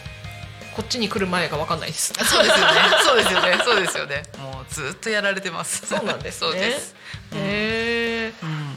[0.75, 2.13] こっちに来る前が分かんないです。
[2.13, 2.73] そうですよね。
[3.05, 3.57] そうですよね。
[3.63, 4.23] そうですよね。
[4.39, 5.85] もうずっとやられてます。
[5.87, 6.49] そうなんですね。
[6.49, 6.95] そうです。
[7.35, 8.33] へえ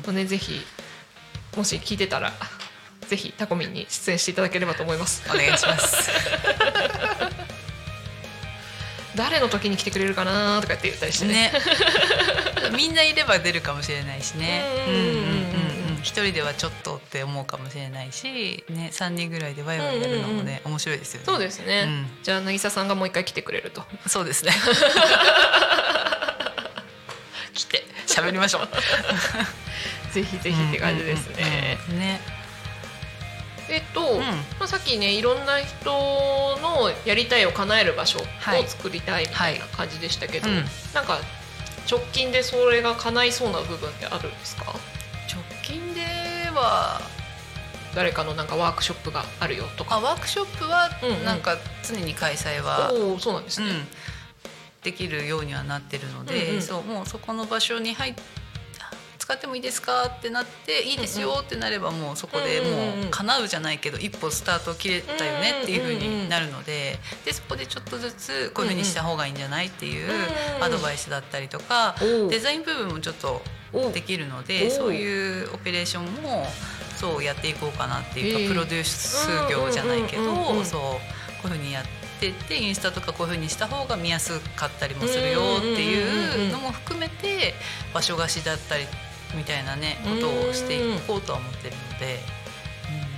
[0.06, 0.14] うん。
[0.14, 0.64] ねぜひ
[1.56, 2.32] もし聞いてたら
[3.08, 6.10] ぜひタコミンに出演していただければと思います お願いします。
[9.14, 11.52] 誰の時に来てくれるかなとかって言ったりしてねね。
[12.76, 14.62] みんないれば出るかもしれないしね。
[14.86, 16.00] うんうんうんうんうん。
[16.02, 21.26] 一人ではちょっとって思うかもしれないし、ね、三人ぐらいでワイワイやるのもね、面白いですよね。
[21.26, 24.52] そうですね、うんじゃあ渚さんがもう一回来てくれるとそうですね。
[27.54, 28.68] 来て喋りましょう。
[30.12, 32.20] ぜひぜひって感じですね、うんうんうんね。
[33.68, 34.20] えっと、ん。
[34.20, 38.66] まあ、さっきねいろんな人のやりたいを叶える場所をはい。
[38.66, 40.64] 作りたいみたいな感じでしたけど、うん。
[40.94, 41.18] なんか
[41.90, 44.64] 直近でそれが叶いそうな部分ってあるんですか？
[45.32, 46.00] 直近で
[46.54, 47.00] は
[47.94, 49.96] 誰かのなんかワークショップがあるよとか。
[49.96, 51.24] あワークショップはうんうん。
[51.24, 53.86] なんか常に開催は、おおそうなんですね、うん、
[54.82, 56.62] できるようにはなってるので、うんうん。
[56.62, 58.14] そうもうそこの場所に入っ
[59.26, 60.06] 使ってもいいですか？
[60.06, 70.08] ってなっていいですよってなればもうそこでもう叶うじゃないけど一歩スタート切れたよねっていうふうになるのででそこでちょっとずつこういうふうにした方がいいんじゃないっていう
[70.58, 76.46] うんアドバイスだったりとかおデザイン部分もちょっとおできるのおでそういうオペレーションも
[76.96, 80.80] そうやっていこうかなっていうかプロデュース業じゃないけどそう
[81.42, 81.84] こういうふうにやっ
[82.20, 87.54] てってインスタとかこういうふうにした方が見やすかったりもするよっていうのも含めて
[87.92, 88.86] 場所貸しだったり
[89.34, 92.20] みたいなねことをしていこうとは思ってるので、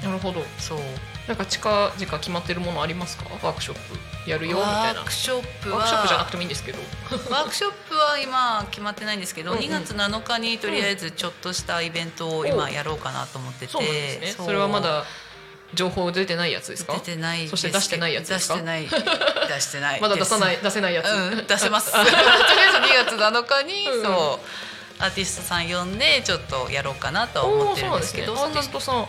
[0.03, 0.11] うん。
[0.11, 0.45] なるほど。
[0.59, 0.79] そう。
[1.27, 3.25] なんか近々決まってるものありますか？
[3.43, 3.77] ワークショッ
[4.25, 4.31] プ。
[4.31, 4.57] やるよ？
[4.57, 4.79] みたいな。
[4.79, 5.77] ワークショップは。
[5.79, 6.79] ワークショップじゃなくてもいいんですけど。
[7.31, 9.65] ワークショップは今決まってないんですけど、うんうん。
[9.65, 14.45] 2月7日にとりあえずちょっとしたイベントを今やろうかなと思ってて、そうなんですね。
[14.47, 15.05] それはまだ
[15.75, 16.95] 情報出てないやつですか？
[16.95, 18.55] 出てないそして出してないやつですか？
[18.55, 18.89] 出してない。
[19.49, 21.47] 出してないまだ出さないで出せないやつ、すうん。
[21.47, 21.93] 出せます。
[21.93, 24.03] とりあえず2月7日に、うん。
[24.03, 24.47] そう
[25.01, 28.49] アーティストさん呼んでちょっとやろうかなとは思ってるんですけどそうすね。
[28.49, 29.07] アーティストさんうん。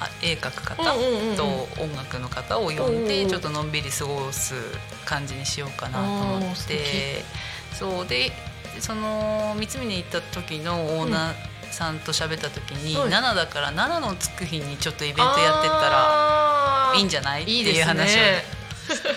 [0.00, 4.54] あ絵描く方と音楽の方を呼んでちょっとのんびり過ごす
[5.04, 7.24] 感じにしようかなと思って。
[7.72, 8.06] そう。
[8.06, 8.32] で
[8.80, 11.34] その三峰行った時のオーナー
[11.70, 13.08] さんと喋った時に、はい。
[13.08, 15.88] 7だから7のつく日にちょっとイベントやってった
[16.90, 17.42] らいいんじゃない？
[17.42, 18.20] っていう話を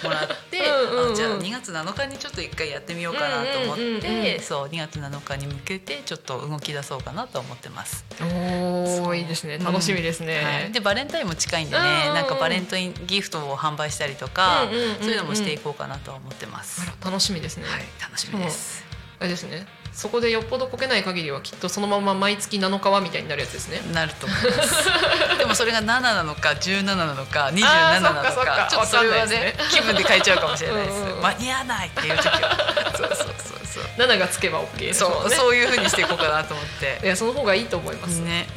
[0.04, 4.40] もらってうんじゃあ2月7日にちょっと一回やってみようかなと思って、うんうんうんうん。
[4.40, 8.06] そう2月7日に向けてちょっと動き出そうかなと思ってます。
[8.22, 9.58] おいいですね。
[9.58, 12.14] 楽しみですね、はい、でバレンタインも近いんでね、うんうんうん。
[12.16, 14.96] なんかバレンタインギフトを販売したりとか、うんうんうんうん。
[15.00, 16.82] そういうのもしていこうかなとは思ってます。
[17.04, 18.86] 楽しみですね、はい、楽しみです。
[19.20, 19.66] あれですね
[19.98, 23.82] そこでよっぽどこけない限りはきっとそのまま毎月7日はみたいになるやつですね。
[23.96, 24.86] なると思います。
[25.40, 28.46] でもそれが7なのか17なのか27あーなのかか。
[28.46, 30.98] か、ちょっとそれはねわかんないです気分で変えちゃうかもしれないです。
[30.98, 33.28] うんうん間に合わないっていう時は、そうそうそう
[33.66, 34.08] そう。
[34.08, 37.00] 7がつけば OK そう、ねそういう風にしていこうかなと思って。
[37.04, 38.48] いやその方がいいと思います、ね。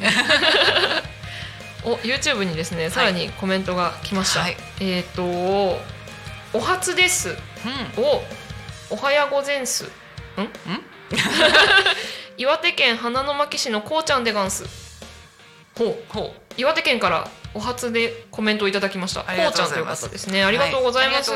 [1.83, 4.57] お YouTube にですねさらにコメントが来ました、はい。
[4.79, 5.23] えっ、と
[6.53, 7.29] 「お初です」
[7.97, 8.03] うん。
[8.03, 8.23] を
[8.91, 9.65] 「おはやごぜん？
[9.65, 9.85] す」
[10.37, 10.90] ん？
[12.37, 14.65] 岩手県花の巻市のこうちゃんでガンス
[15.77, 19.21] ほうほ岩手県からお初でコメントをいただきました。
[19.21, 20.43] こうちゃんという方ですね。
[20.43, 21.31] ありがとうございます,、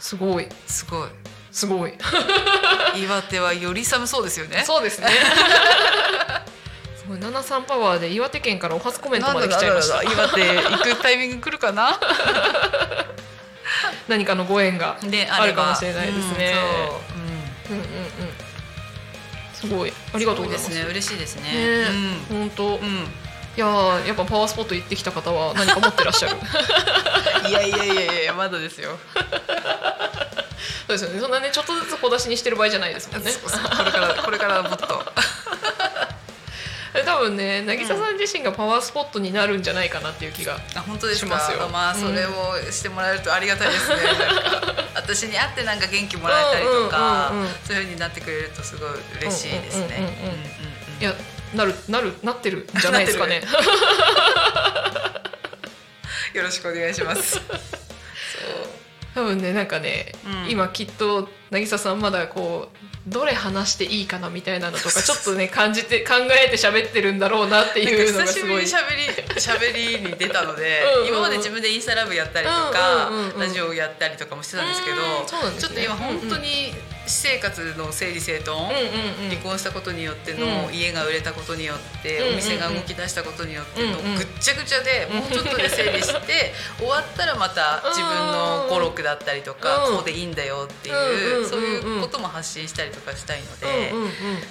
[0.00, 0.10] す。
[0.10, 0.48] すごい。
[0.66, 1.08] すごい。
[1.52, 1.94] すごい。
[2.96, 4.64] 岩手はより寒そうですよね。
[4.66, 5.08] そうですね。
[7.08, 10.02] 七三パワーで岩手県からお初コメントまで来ちゃいました。
[10.02, 11.98] 岩手行くタイミング来るかな？
[14.06, 16.54] 何かのご縁がであるかもしれないですね。
[17.68, 17.76] うん。
[17.76, 17.86] うんうんう
[18.28, 18.29] ん
[19.60, 20.90] すごいありがとうございますすごですね。
[20.90, 21.42] 嬉しいですね。
[21.42, 21.84] ね
[22.28, 22.72] 本当、うん。
[22.72, 23.06] うん
[23.56, 26.36] いやーやっぱパワースポット行ってきた方は何か持ってらっしゃる
[27.50, 28.96] いやいやいやいやまだですよ。
[30.86, 35.12] そうですよねそんなねちょっとずつ小出しにしてる場合じゃないですもんねこれからこれからもっと。
[37.04, 41.38] 多分ね渚さん自身がパワースポットになるんじゃないかなっていう気があ本当ですか？
[41.38, 42.30] しまあそれを
[42.70, 43.96] してもらえるとありがたいですね。
[44.94, 47.32] 私に会ってなんか元気もらえたりとか、
[47.64, 48.90] そういう風になってくれるとすごい
[49.22, 50.12] 嬉しいですね。
[51.00, 51.14] いや
[51.54, 53.42] なるなるなってるんじゃないですかね。
[56.34, 57.40] よろしくお願いします。
[59.14, 60.50] 多分ねなんかね、うん。
[60.50, 62.76] 今きっと渚さんまだこう
[63.06, 66.14] どれ話していいかなみたいなのとかちょっとね感じて考
[66.46, 73.40] えて喋ってるんだろうなっていうのなんか久しぶがすごいりに喋り喋りに出たのでうん今まで自分でインスタライブやったりとか、うんうんうんうん。
[73.40, 75.02] ラジオやったりとかもしてたんですけどね。
[75.58, 76.72] ちょっと今本当に
[77.10, 78.74] 私生活の整理整頓、うんうん
[79.24, 79.30] うん。
[79.30, 80.74] 離婚したことによってのうん。
[80.74, 90.92] 家が売れたことによって、お店が動き出したことによってのぐっちゃぐちゃで、もうちょっとで整理して 終わったらまた自分の語録だったりとか、うんこうでいいんだよってい
[91.42, 93.92] う、そういうことも発信したりとかしたいので、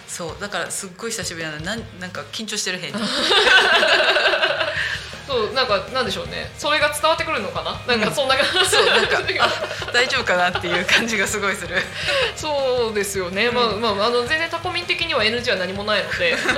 [0.07, 2.99] そうだからすっごい久しぶりなのでなんなんか緊張してる返事。
[5.29, 6.49] そうなんかなんでしょうね。
[6.57, 7.95] それが伝わってくるのかな？
[7.95, 9.21] なんかそんな感じ、そうなんかあ
[9.93, 11.75] 大丈夫かなっていう感じがすごいする。
[12.35, 16.35] そうですよね、まあまああの全然タコミン的には NG は何もないので。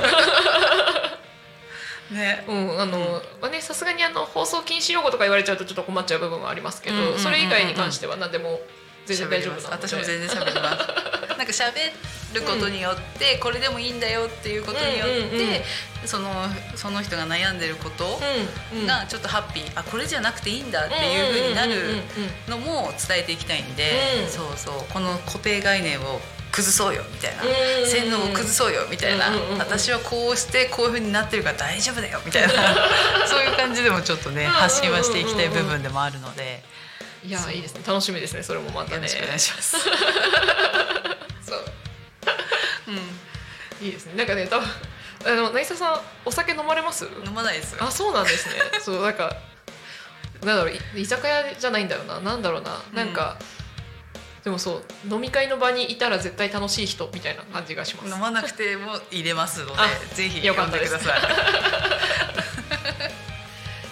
[2.10, 2.44] ね。
[2.48, 7.20] うんあの、まあねさすがにあの放送禁止用語とか言われちゃうとちょっと困っちゃう部分はありますけど、うんうんうんうん。
[7.20, 8.58] それ以外に関しては何でも
[9.04, 9.86] 全然大丈夫なので。
[9.88, 10.88] 私も全然喋ります。
[11.36, 11.92] なんか喋
[12.32, 15.60] ることによって、これでもいいんだよっていうことによって、うんうんうん。
[16.06, 16.30] その
[16.74, 18.18] その人が悩んでること
[18.72, 18.86] うんうん。
[18.86, 22.02] がちょっとハッピー、あこれじゃなくていいんだっていう風になるうんうんうんうん
[22.50, 23.92] のも伝えていきたいんで、
[24.24, 24.92] うんそうそう。
[24.92, 26.20] この固定概念を
[26.52, 32.52] 崩そうよみたいな、うん洗脳を崩そうよみたいな、うんうんうん私はこうしてこういう風になってるから大丈夫だよみたいな。
[33.26, 34.60] そういう感じでもちょっとねうんうんうんうん。
[34.60, 36.62] 発信はしていきたい部分でもあるので。
[37.24, 37.82] いやいいですね。
[37.86, 38.42] 楽しみですね。
[38.42, 38.96] それもまたね。
[38.96, 39.76] よろしくお願いします。
[42.86, 42.98] そうう
[43.84, 44.14] いいですね。
[44.16, 44.68] なんかね多分
[45.24, 47.04] あの渚さんお酒飲まれます？
[47.04, 47.76] ん、飲まないです。
[47.80, 48.54] あそうなんですね。
[48.80, 49.36] そうなんか
[50.44, 52.20] なんだろうい居酒屋じゃないんだよな。
[52.20, 52.82] なんだろうな。
[52.92, 53.38] なんか、
[54.42, 58.08] でもそう飲み会の場にいたら絶対楽しい人みたいな感じがします。
[58.12, 60.98] 飲まなくても入れますのであ、ぜひよかったです。
[60.98, 61.16] 読ん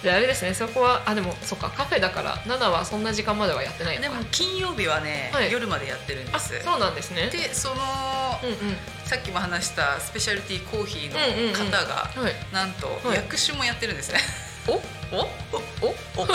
[0.03, 5.51] であれですねそこはあでもそっかカフェだから7はそんな時間まではやってないのでかも金曜日はね、はい。
[5.51, 6.59] 夜までやってるんであす。
[6.63, 7.29] そうなんですね。
[7.31, 7.75] でその、
[8.43, 8.75] うんうん。
[9.05, 11.71] さっきも話したスペシャルティーコーヒーのうんうんうん。
[11.71, 12.33] 方が、はい。
[12.53, 13.17] なんとはい。
[13.17, 14.19] 薬酒もやってるんですね。
[14.67, 14.73] お？
[14.73, 14.75] お？
[14.75, 15.87] お？
[15.87, 16.23] お？
[16.23, 16.27] お？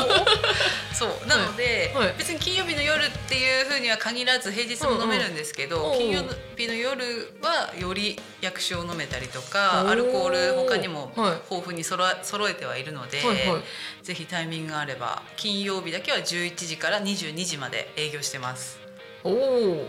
[0.93, 6.23] そうなので、はい別に金曜日の夜っていうふうには限らず平日も飲めるんですけど、うんうん金曜
[6.57, 7.05] 日の夜
[7.43, 13.63] はより薬酒を飲めたりとかアルコール他にも豊富にそろ揃えてはいるので、はいはい
[14.03, 18.79] ぜひタイミングがあれば金曜日だけは11時から22時まで営業してます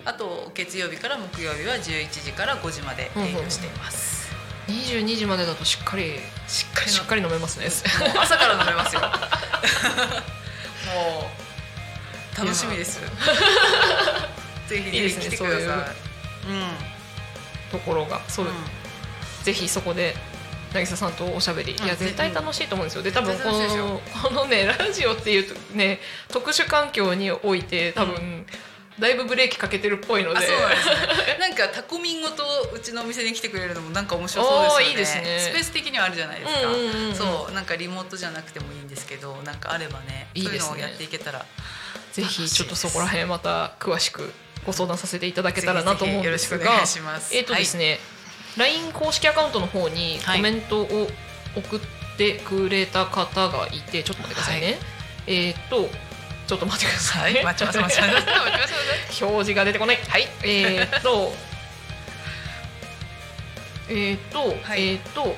[0.06, 4.17] あと月曜日から木曜日は11時から5時まで営業しています、
[4.68, 6.16] 22時までだとしっかり
[6.48, 7.68] しっかりのしっかり飲めますね。
[8.20, 9.02] 朝から飲めますよ。
[10.94, 11.32] も
[12.36, 13.00] う楽しみです。
[14.68, 15.60] ぜひいいですねぜひ来てください。
[15.62, 15.70] そういう
[16.50, 16.68] うん。
[17.72, 18.22] ところが。
[18.28, 18.48] そう、
[19.44, 20.16] ぜひそこで
[20.74, 21.86] 渚さんとおしゃべり、うん。
[21.86, 23.04] いや絶対楽しいと思うんですよ。
[23.04, 26.00] で多分このこのねラジオっていうとね
[26.30, 28.46] 特殊環境において多分、
[29.00, 30.40] だいぶブレーキかけてるっぽいので。
[30.40, 31.38] あそうなんですね。
[31.40, 32.44] なんかタコミンごと
[32.74, 34.90] うちのお店に来てくれるのもなんか面白そうですよね。
[34.90, 35.40] いいですね。
[35.40, 37.16] スペース的にはあるじゃないですか、うんうんうんうん。
[37.16, 40.60] そうなんかリモートじゃなくてもいいんですけどなんかあればねいいですね。
[40.60, 41.46] そういうのをやっていけたら。
[42.14, 44.34] ぜひちょっとそこら辺また詳しく
[44.66, 46.58] ご相談させていただけたらなと思うんですが。
[46.58, 47.36] ぜひぜひよろしくお願いします。
[47.36, 48.00] えっ、とですね、
[48.58, 51.08] LINE 公式アカウントの方にはいコメントを
[51.56, 51.80] 送っ
[52.18, 54.78] てくれた方がいて、ちょっと待ってくださいね、はい。
[55.28, 55.88] えっ、と
[56.48, 57.34] ちょっと待ってくださ、はい。
[57.34, 60.00] い、 待ちます待ちます表示が出てこない。
[60.08, 60.28] はい。
[60.44, 61.36] えーっと
[63.90, 64.88] えーっと、はい。
[64.88, 65.36] えーっと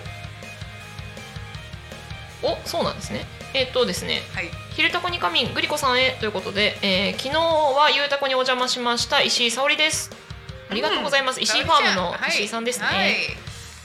[2.42, 3.26] おそうなんですね。
[3.54, 10.12] えーっとですねはい「ひるたこに仮眠グリコさんへ」ということで、えー昨日はゆうたこにお邪魔しました石井沙織です。
[10.70, 13.16] ありがとうございます、石井ファームの石井さんですね、はい。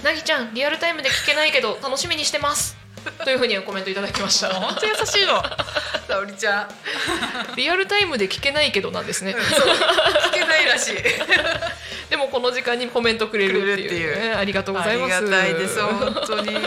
[0.05, 2.77] なぎちゃんリアルタイムで聞けないけど楽しみにしてます
[3.25, 4.49] というふうにコメントいただきました。
[4.55, 5.43] 本当優しいの
[6.07, 6.69] 沙織ちゃん。
[7.57, 9.41] リアルタイムで聞けないけどなんですね、そう。
[9.41, 10.95] 聞けないらしい。
[12.11, 14.37] でもこの時間にコメントくれるっていう,、くれるっていう。
[14.37, 15.17] ありがとうございます。
[15.17, 16.59] ありがたいです本当に。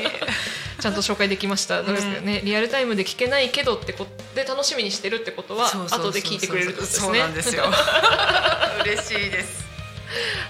[0.80, 2.42] ちゃんと紹介できました、どうですかね。
[2.44, 7.66] リアルタイムで聞けないけどってこで楽しみにしてるってことは後で聞いてくれるってことですそうねなんですよ。
[8.86, 9.66] 嬉しいです。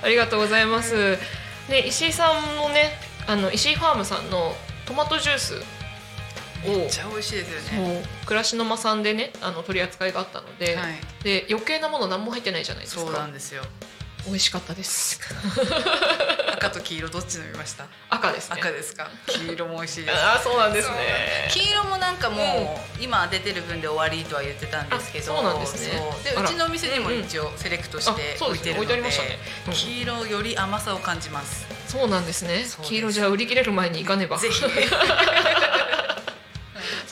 [0.04, 1.18] ありがとうございます、
[1.70, 5.58] で石井さんのねあの石井ファームさんのトマトジュースを
[6.66, 8.04] めっちゃ美味しいですよね。
[8.26, 10.96] 暮らしの間さんでねあの取り扱いがあったので、はい。
[11.24, 13.02] で余計なもの何も入ってないじゃないですか。
[13.02, 13.64] そうなんですよ。
[14.26, 15.22] 美味しかったです。
[16.52, 17.86] 赤 赤と黄色どっち飲みました？
[18.10, 18.56] 赤ですね。
[18.60, 19.10] 赤ですか？
[19.28, 20.18] 黄色も美味しいです。
[20.18, 21.48] ああそうなんですね。
[21.50, 26.02] 黄色もなんかもう、今出てる分で終わりとは言ってたんですけどあそうなんですね。
[26.26, 28.96] でうちのお店にも一応セレクトして置いてるので,、
[29.68, 29.74] うん。
[29.74, 31.66] 黄色より甘さを感じます。
[31.88, 32.66] そうなんですね。
[32.82, 34.38] 黄色じゃあ売り切れる前に行かねば。
[34.38, 34.60] ぜひ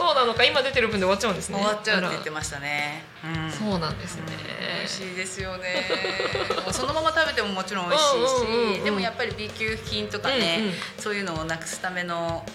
[0.05, 1.57] そうなのか今出てる分で終わっちゃうんですね。
[1.57, 3.47] 終わっちゃうって言っあてましたね、うん。
[3.47, 4.21] らそうなんですね、
[4.77, 5.83] 美味しいですよね。
[6.71, 8.83] そのまま食べてももちろん美味しいし、うんうんうんうん。
[8.83, 10.73] でもやっぱり B 級品とかね、うんうん。
[10.99, 12.45] そういうのをなくすための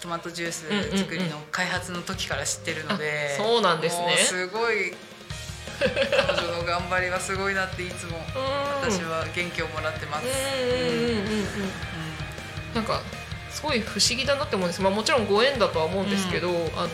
[0.00, 4.06] トマトジュース作りの開発の時から知ってるので、あそうなんですね。
[4.06, 4.94] もうすごい
[5.80, 8.92] 彼女の頑張りはすごいなっていつもうん。
[8.92, 10.26] 私は元気をもらってます。
[10.26, 11.18] うんうんうんうん。
[11.18, 12.74] うん。
[12.76, 13.02] なんか
[13.54, 16.90] すごい不思議だなって思うんです、まあ、もちろんご縁だとは思うんですけど、あの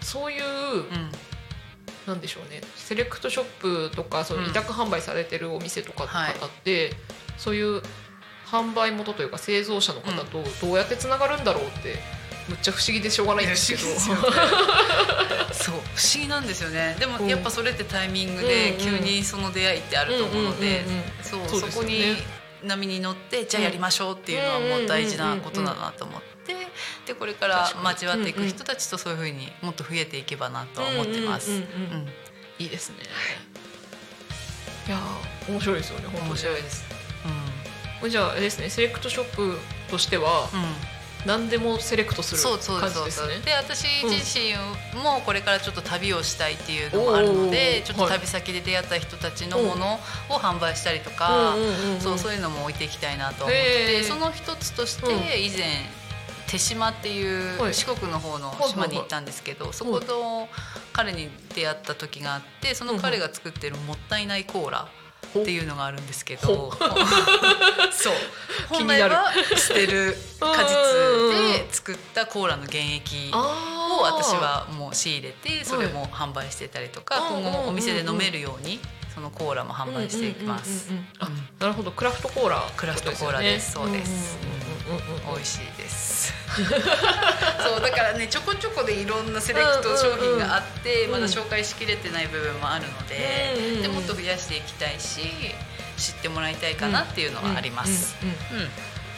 [0.00, 0.84] そういう、うん。
[2.06, 2.60] なんでしょうね。
[2.76, 3.44] セレクトショッ
[3.88, 4.50] プとかそのうん。
[4.50, 6.92] 委託販売されてるお店とかのはい方って、
[7.38, 7.80] そういう
[8.46, 11.96] 販売元というか製造者の方とどうやってつながるんだろうって
[12.50, 13.82] むっちゃ不思議でしょうがないんですけど。
[15.54, 16.94] そう不思議なんですよね。
[17.00, 20.84] でもやっぱそれってタイミングでうん急にその出会いってあると思うので。
[21.22, 22.16] そこに
[22.64, 26.24] 波に乗ってじゃあやりましょうっていうのはもう大事なことだなと思って。
[27.06, 31.50] でこれから交わっていく人たちとそういうふうにもっと増えていけばなとは思ってます。
[31.50, 32.08] うんうんうんうんうん。
[32.58, 32.96] いいですね。
[34.86, 36.84] いやー面白いですよね面白いです。
[38.00, 39.58] これじゃあですねセレクトショップ
[39.90, 40.66] としてはうんうん
[41.26, 43.40] 何でもセレクトするそうそう感じですね。
[43.44, 44.54] で私自身
[45.02, 49.94] もこれからちょっと旅をしたいっていうのもあるのでちょっと旅先で出会った人たちのもの
[50.28, 51.54] を販売したりとか、
[52.00, 54.04] そうそういうのも置いていきたいなと思って。
[54.04, 55.18] その一つとしてうん。
[55.18, 55.86] 以前
[56.46, 57.74] 手島っていうはい。
[57.74, 60.48] 四国の方の島に行ったんですけどそこの
[60.92, 64.88] 彼に出会った時があってその彼が作ってるもったいないコーラ
[65.40, 66.72] っていうのがあるんですけどほ
[67.92, 68.14] そう。
[68.72, 78.80] 気になる本来は捨てる果実で作ったコーラの原液を私はもう仕入れてそれも販売してたりとかはい今後お店で飲めるように
[79.14, 80.90] そのコーラも販売していきます。
[81.60, 81.92] なるほど。
[81.92, 83.72] クラフトコーラクラフトコーラです。
[83.72, 84.38] そうです。
[84.42, 86.32] うんうんうん美味しいです。
[86.54, 93.82] そうだからねちょこちょこでいろんなセレクト商品があって、うんうんまだ紹介しきれてない部分もあるので,、うんうんうん。
[93.82, 95.20] でもっと増やしていきたいし
[95.96, 98.16] 知ってもらいたいかなっていうのはあります。
[98.22, 98.70] うんうんうんうん。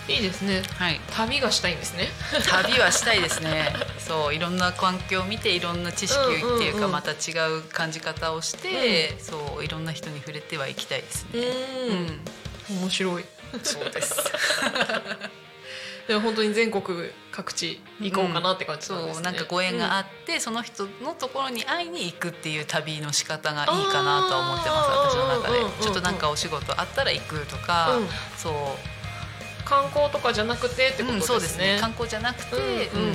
[0.09, 0.63] いいですね。
[0.79, 2.09] はい、旅がしたいんですね。
[2.49, 3.73] 旅はしたいですね。
[3.99, 6.93] そういろんな環境を見ていろんな知識っていうか、うんうんうん。
[6.93, 11.41] また違う感じ方をして、そういろんな人に触れてはいきたいですね。
[11.89, 12.21] うん。
[12.83, 13.25] 面白い。
[13.65, 14.15] そうです。
[16.09, 16.85] でも本当に全国
[17.33, 19.15] 各地行こうかなって感じなんですね。
[19.15, 25.83] そうなんかご縁があって、その人のところに会いに行くっていう旅の仕方がいいかなとは思ってます私の中で。
[25.83, 28.09] ちょっとなんかお仕事あったら行くとか、うん。
[28.37, 28.55] そう。
[29.65, 31.79] 観光とかじゃなくてってこうんとですね。
[31.81, 33.15] 観光じゃなくて、うんうん。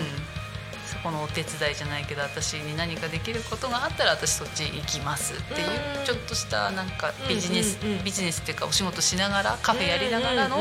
[0.85, 5.67] そこのお手伝いじゃないけど私に何かできることがあったら私そっち行きますっていう、
[5.99, 6.05] うん。
[6.05, 10.57] ちょっとしたなんかビジネス、ビジネスっていうかお仕事しながらカフェやりながらの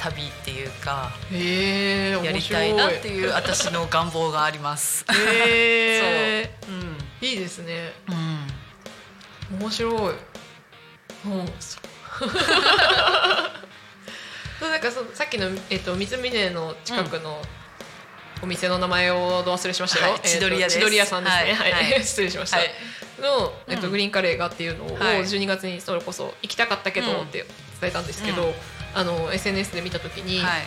[0.00, 5.04] 旅っていうか、へえやりたいなっていう私の願望があります。
[5.12, 5.96] へ
[6.42, 6.96] え そう、うん。
[7.20, 7.92] いいですね。
[8.08, 9.58] うん。
[9.60, 10.14] 面白い。
[11.26, 11.80] うんそう。
[12.20, 12.26] そ
[14.66, 17.42] う なんかそさっきの、えっと、三峰の近くの
[18.42, 20.78] お店の名前をど忘れしましたよ、はいえっと千鳥屋です。
[20.78, 21.54] 千鳥屋さんですね。
[21.54, 21.92] はい、はい。
[21.92, 22.04] はい。
[22.04, 22.70] 失礼しました、はい。
[23.20, 25.20] の、えっとうんグリーンカレーがっていうのをはい。
[25.22, 27.46] 12月にそれこそ行きたかったけどうんって
[27.80, 28.54] 伝えたんですけど、うん
[28.96, 30.62] あの SNS で見た時に、はい。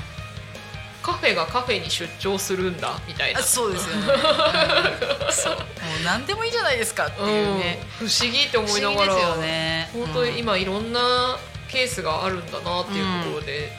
[1.02, 3.40] カフェがカフェに出張するんだみたいな。
[3.40, 4.06] あそうですよね、う
[5.30, 5.56] んそう。
[5.56, 5.62] も
[6.02, 8.08] う何でもいいじゃないですかっていうね、うん。
[8.08, 9.90] 不思議って不思いながらすよね。
[9.94, 13.76] 本当に今いろんなケースがあるんだなっていうところで、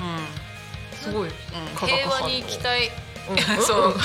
[1.01, 1.31] すごい、
[1.79, 2.91] 平和に行きたい。
[3.29, 3.39] うん。
[3.63, 3.99] そう。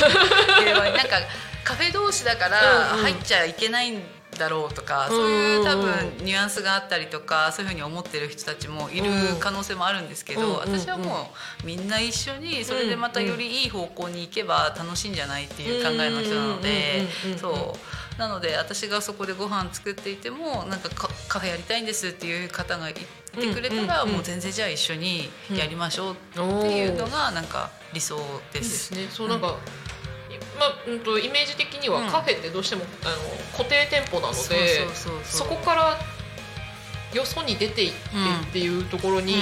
[0.60, 0.96] 平和に。
[0.96, 1.18] なんか
[1.64, 2.60] カフェ同士だから
[3.02, 4.04] 入っちゃいけないん
[4.36, 5.94] だろうとか、そういう多分
[6.26, 9.10] ニュアンスがあったりとかそういうふうに思ってる人たちもいる
[9.40, 11.32] 可能性もあるんですけど、私はも
[11.64, 17.08] うみんな一緒にそれでまたよりいい方向に行けば楽しいんじゃないっていう考えの人なので
[17.38, 18.20] そう。
[18.20, 23.02] なので私がそこでご飯作っていてもなんかカカフェやりたいんですっていう方がいて
[23.34, 26.16] くれたら、もう全然じゃあ一緒にやりましょうっ
[26.62, 28.16] ていうのがなんか理想
[28.54, 28.60] で。
[28.60, 29.08] いいですすね。
[29.10, 29.58] そうなんか、
[30.60, 32.08] まあうんとイメージ的にはうん。
[32.08, 33.16] カフェってどうしてもあの
[33.58, 34.88] 固定店舗なので、
[35.24, 35.98] そこから
[37.14, 37.98] よそに出ていって
[38.50, 39.40] っていうところに、うん。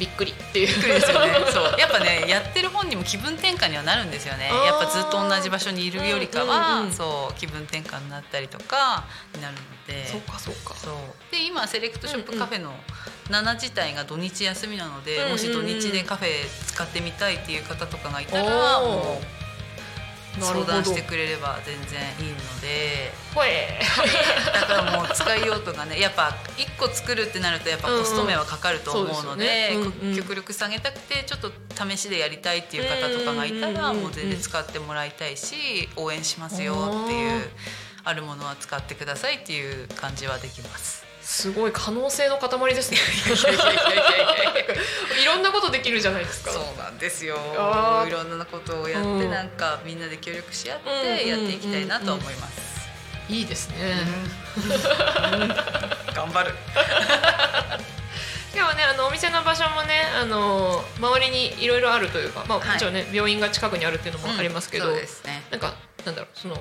[0.00, 0.66] びっくりっていう。
[0.68, 1.32] びっくりですよね。
[1.52, 1.78] そう。
[1.78, 4.46] やっぱねやってる本にも気分転換にはなるんですよね。
[4.48, 6.92] やっぱずっと同じ場所にいるよりかは、うんうんうん。
[6.92, 9.04] そう気分転換になったりとか
[9.34, 10.08] になるので。
[10.08, 10.74] そうかそうか。
[10.74, 10.94] そう。
[11.30, 12.74] で今セレクトショップカフェの
[13.28, 15.32] 7自体が土日休みなので、うんうんうん。
[15.32, 19.39] もし土日でカフェ使ってみたいっていう方とかがいたらもう
[20.40, 23.12] 相談してくれれば全然いいので。
[23.34, 23.80] ほえ。
[24.52, 30.00] だからもう使い用途がねやっぱ1個作るってなるとやっぱコスト面はかかると思うので,、うんうんそうですよね。
[30.02, 30.16] うんうん。
[30.16, 31.50] 極力下げたくてちょっと
[31.88, 37.42] 試しでやりたいっていう方とかがいたらもう全然使ってもらいたいし応援しますよっていう
[38.04, 41.09] あるものは使ってくださいっていう感じはできます。
[41.22, 42.98] すごい可能性の塊ですね。
[45.22, 46.52] いろんなことできるじゃないですか。
[46.52, 47.36] そうなんですよ。
[48.06, 49.30] いろんなことをやって、うん。
[49.30, 50.84] なんかみんなで協力し合っうん
[51.18, 52.70] てやっていきたいなと思います。
[53.28, 53.76] いいですね、
[56.14, 56.52] 頑張る。
[58.52, 62.68] 今日はねあのお店の場所もねあの周りにいろいろあるというか、まあ、はい。
[62.70, 65.44] もちろんね、病院が近くにあるっていうのもありますけど、そうですね。
[65.50, 66.56] なんかなんだろうその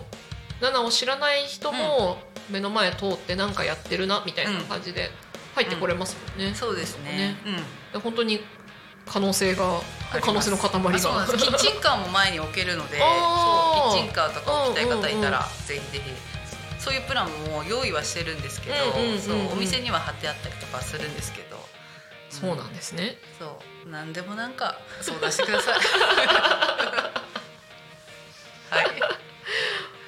[0.61, 2.17] ナナを知らない人も
[2.49, 5.09] 目の前通ってなんかやってるなみたいな感じで
[5.55, 6.53] 入ってこれますもんね。
[6.53, 7.11] そうですね。
[7.11, 7.37] ね。
[7.45, 7.55] うん。
[7.93, 8.41] で本当に
[9.05, 9.81] 可能性が
[10.21, 10.79] 可能性の塊が。
[10.79, 16.11] キッチンカーも前に置けるので そうキッチンカーとか置きたい方いたらぜひぜひ。
[16.79, 18.75] そういうプランも用意はしてるんですけど、
[19.19, 21.59] そうお店には貼ってあったりとかするんですけど。
[22.29, 23.17] そうなんですね。
[23.37, 23.89] そう。
[23.89, 25.73] 何でもなんか相談してください。
[28.69, 29.18] はい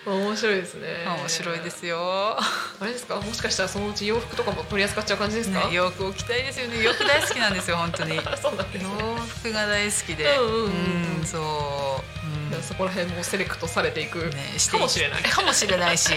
[0.06, 0.88] 面白いですね。
[1.06, 1.70] 面白いで。
[1.70, 3.16] すよ、あれですか？
[3.16, 5.68] もしかしたらそのうち洋服とかも取り扱っちゃう感じですか？
[5.68, 6.82] ね、洋服を着たいですよね。
[6.84, 8.18] 洋服大好きなんですよ本当に。
[8.18, 8.24] ね。
[8.24, 10.36] 洋服が大好きで。
[10.38, 10.70] う
[11.22, 12.64] んそう、うん。
[12.64, 14.20] そこら辺もセレクトされていく。
[14.30, 15.24] ね、かもしれない。
[15.24, 16.14] かもしれないし。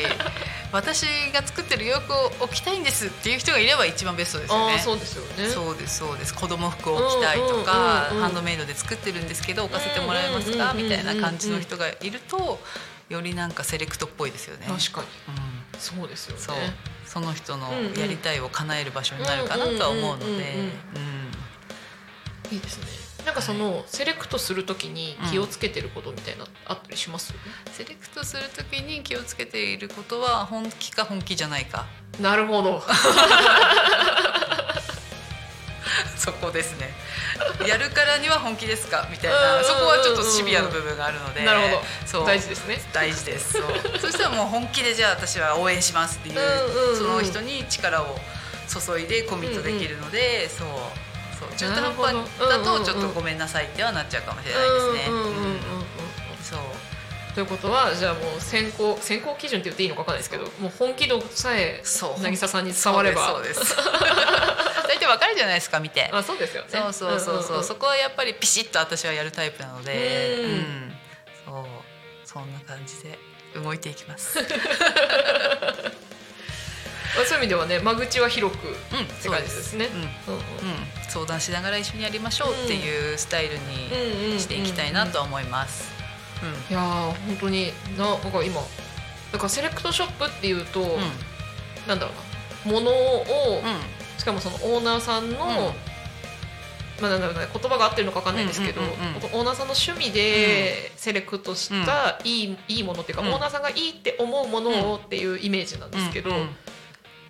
[0.73, 4.79] 私が作ってる洋服を着たいんですっていう人がいれば一番ベストですよね。
[4.81, 5.49] そうですよね。
[5.49, 6.35] そうですそうです。
[6.35, 12.59] 子供服を着たいとか、ハンドメイドで作ってるんですけど置かせてもらえますか、みたいな感じの人がいると
[13.09, 14.67] よりなんかセレクトっぽいですよね。
[14.67, 16.41] 確かにうんそうですよね。
[16.43, 16.57] そう
[17.07, 20.55] その人のやりたいを叶える場所になるかなとは思うので
[22.51, 22.87] いいですね。
[23.27, 27.33] なんかそのセレクトするときに気をつけてることみたいなあったりします？
[27.73, 31.87] セレクトするときに気をつけていることは本気か本気じゃないか
[32.21, 32.83] なるほど。
[36.17, 36.93] そこですね。
[37.67, 39.07] やるからには本気ですか？
[39.11, 39.61] みたいな。
[39.61, 41.43] んそこはちょっとシビアな部分があるので。
[41.45, 41.83] なるほど。
[42.07, 42.27] そう。
[42.27, 42.81] 大事ですね。
[42.93, 43.53] 大事です。
[43.53, 43.99] そう。
[44.01, 48.19] そしたらもう本気でじゃあ私は応援しますっていう,、その人に力を
[48.87, 50.69] 注いでコミットできるので、そう。
[51.39, 51.49] そう。
[51.57, 55.01] 中途半端だとちょっとごめんなさいってはなっちゃうかもしれないですね。
[56.43, 56.61] そう。
[57.35, 62.23] ということはじゃあもう選考選考基準って言っていいのかわかんないですけど、もう本気度さえそう。
[62.23, 63.61] 渚さんに伝われば、そうです
[65.05, 66.11] そうです大体わかるじゃないですか見て。
[66.13, 66.69] あそうですよね。
[66.71, 67.65] そうそうそうそう,、んんん。
[67.65, 70.51] そこはやっぱりピシッと私はやるタイプなので、うん。
[70.51, 70.97] うん。
[71.47, 71.65] そう。
[72.25, 73.19] そんな感じで
[73.55, 74.39] 動いていきます。
[77.15, 79.87] まあそういう意味ではね間口は広くっうん、て感じですね。
[79.87, 85.93] うんうんうんうん、相談しながら一緒にやりましょうっていうスタイルにしていきたいなとは思います。
[86.69, 88.61] いやー本当にななんか今
[89.33, 91.01] だからセレクトショップっていうと、うん、うん、
[91.87, 93.81] なんだろうな物を、うん、
[94.25, 95.39] しかもそのオーナーさんの、うん。
[97.03, 99.17] まあなんだろうね言葉が合ってるのかわかんないんですけど、うんうんうんうん。
[99.17, 103.35] オーナーさんの趣味でセレクトしたいい,、いいものっていうか、うん。
[103.35, 106.57] オーナーさんがいいって思うものをっていうイメージなんですけど、うんうん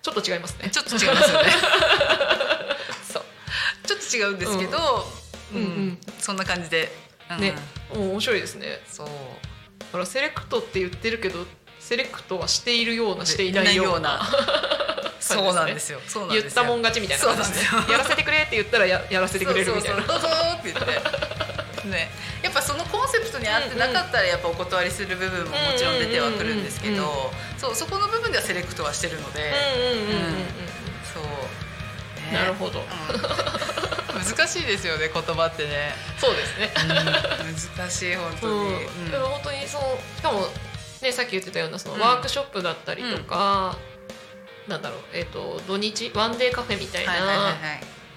[0.05, 0.68] ちょっと違いますね。
[0.68, 1.49] ちょっと違いますよね。
[3.11, 3.24] そう、
[3.86, 5.07] ちょっと違うんですけど、
[5.55, 5.57] うん。
[5.57, 5.99] うんうん。
[6.20, 6.95] そんな感じで、
[7.30, 7.55] うんね、
[7.95, 8.82] もう面白いですね。
[8.86, 9.07] そう。
[9.07, 9.12] だ
[9.92, 11.47] からセレクトって言ってるけど
[11.84, 14.26] セレクトはしているようなしていないような
[15.24, 16.00] そうなんですよ。
[16.30, 17.68] 言ったもん勝ちみたいな感じですね。
[17.70, 17.96] そうなんですよ。
[17.96, 20.02] やらせてくれって言ったらややらせてくれるみたいな。
[20.02, 21.88] そうそうって言って。
[21.88, 22.08] ね、
[22.42, 29.52] やっぱそのコンセプトに合ってなかったらやっぱお断りする部分ももちろん出てはくるんですけどそうそこの部分ではセレクトはしてるので、
[31.12, 31.22] そう、
[32.32, 32.32] ね。
[32.32, 32.80] なるほど。
[32.80, 32.86] うん。
[34.24, 36.72] 難しいですよね言葉ってね、そうですね。
[37.76, 40.40] 難しい本当に、うん、でも本当にそうしかも
[41.02, 42.00] ねさっき言ってたようなそのうん。
[42.00, 43.76] ワークショップだったりとか、
[44.68, 47.16] なんだろうえっ、と土日ワンデーカフェみたいない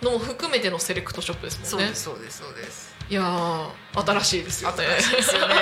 [0.02, 1.88] のも含めてのセレクトショップですもんね。
[1.88, 2.96] そうですそうですそうです。
[3.10, 3.70] いやー
[4.06, 4.78] 新しいですよね。
[4.78, 5.56] 新しいですよね。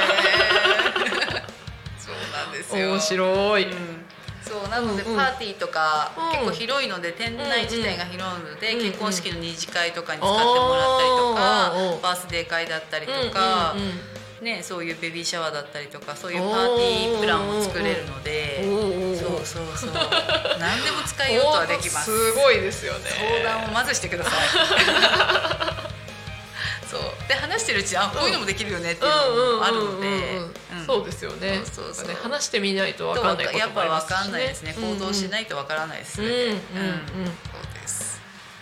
[1.97, 2.91] そうなんですよ。
[2.91, 4.05] 面白い、うん。
[4.41, 6.31] そうなのでパーティーとか、うん。
[6.31, 11.73] 結構広いので店内自体が広いので、結婚式の二次会とかに使ってもらったりとか、
[12.03, 13.73] バースデー会だったりとか、
[14.45, 18.63] ね、そういうベビーシャワーだったりとかそういうパーティープランを作れるので、
[19.19, 19.91] そうそうそう。
[20.59, 22.11] 何でも使いようとはできます。
[22.11, 23.09] すごいですよね。
[23.43, 24.33] 相談をまずしてください。
[26.87, 26.99] そう。
[27.27, 30.07] で話してるうちにあこういうのもできるよねっていうのもあるので。
[30.37, 30.53] うん
[30.85, 31.61] そうですよね。
[31.65, 34.75] そうそうね話してみないと分かんないことやっぱもありますし、ね、分かんないですね。
[34.79, 36.59] 行動しないと分からないですね、うんうんうんそう
[37.81, 38.21] です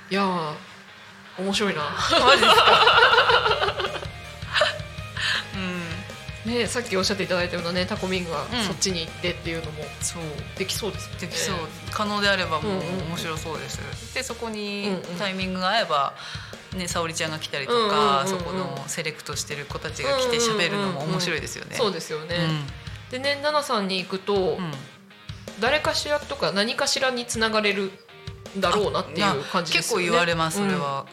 [0.10, 0.54] いいやー
[1.40, 1.82] 面白いな。
[1.92, 1.92] マ
[2.38, 2.64] ジですか？
[3.98, 4.03] うん
[6.46, 8.64] ねさっきおっしゃっていただいたようなねタコミンがうん。
[8.64, 10.24] そっちに行ってっていうのもそう。
[10.58, 11.20] できそうですよね。
[11.22, 11.56] できそう。
[11.92, 12.74] 可能であればもう
[13.10, 16.14] 面白そうです、でそこにタイミングが合えば
[16.76, 21.76] ね沙織ちゃんが来たりとかそこのセレクトしてる子たちが来て喋るのも面白いですよね。
[21.76, 22.68] そうですよね、うん。
[23.12, 24.72] でね奈々さんに行くと、うん。
[25.60, 27.92] 誰かしらとか何かしらにつながれる
[28.58, 30.06] んだろうなっていう感じですよね。
[30.06, 30.82] 結構言われますそれうん。
[30.82, 31.06] は。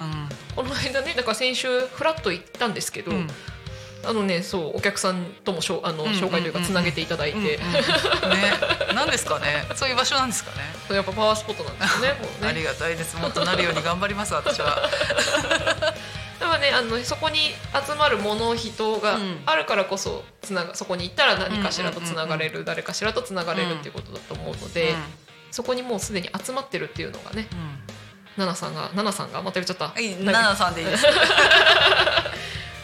[0.56, 3.12] この間ねだから先週フラッと行ったんですけど、
[4.04, 7.60] あのねそうお客さんともしょあのうんうんうん紹介というかつなげていただいて、うんうんね、
[8.94, 9.64] なんですかね。
[9.76, 10.94] そういう場所なんですかね。
[10.94, 12.08] やっぱパワースポットなんですよね。
[12.20, 13.16] もうねありがたいです。
[13.16, 14.88] もっとなるように頑張ります私は。
[16.38, 17.54] でもねあのそこに
[17.86, 24.94] 集まる物人がうんあるからこそつながそこに行ったら何かしらとつながれうんる、誰かしらとつながれるっていうことだと思うので、
[25.50, 27.54] そこにもうすでに集まってるっていうのがねう
[28.44, 31.06] んさんが奈々さんがまた言っちゃったはい、な奈々さんでいいです。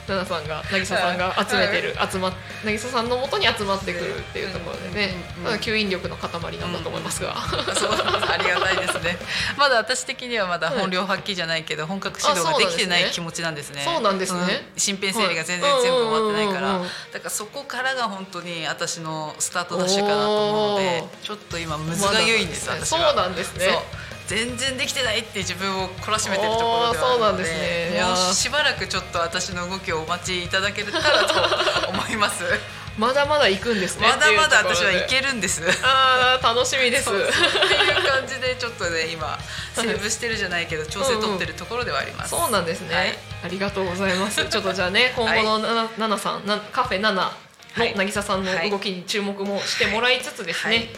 [0.07, 2.33] 奈々さんが渚さんが集めてる、集ま
[2.65, 7.35] 渚さんのもとに集まってくるっていうところでね、うんうん吸引力の塊なんだと思いますが、
[7.75, 9.19] そうありがたいですね。
[9.57, 13.83] まだ私的にはまだ本領発揮じゃないけど、本格指導ができてない気持ちなんですね。
[13.85, 14.41] そうなんですね。
[14.41, 14.49] うん。
[14.77, 16.81] 身辺整理が全然全部終わってないから、
[17.13, 23.15] だからそこからが本当に私のスタートダッシュかなと思うのでお、ちょっと今むずがゆいんです、私そうは。
[23.15, 23.79] なんですね
[24.27, 28.03] 全然できてないって自分を懲らしめてるところではあるおーそうなんのでですね。
[28.03, 32.45] もうーしばらくちょっと私の動きをお待ちいただけたらと思います。
[32.99, 34.09] まだまだ行くんですね。
[34.09, 35.63] まだまだ私はいけるんです。
[35.83, 37.11] あー楽しみです。
[37.11, 39.39] っていう感じでちょっとね今
[39.75, 43.19] セーブしてるじゃないけど調整取ってるところではあります、そうなんですね、はい。
[43.45, 44.45] ありがとうございます。
[44.47, 47.33] ちょっとじゃあね 今後のななななさんなカフェナナ
[47.75, 47.95] はい。
[47.95, 50.89] の渚さんの動きに注目もしてもらいつつですね。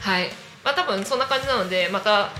[0.00, 0.30] はい、
[0.64, 2.30] まあ多分そんな感じなのでまた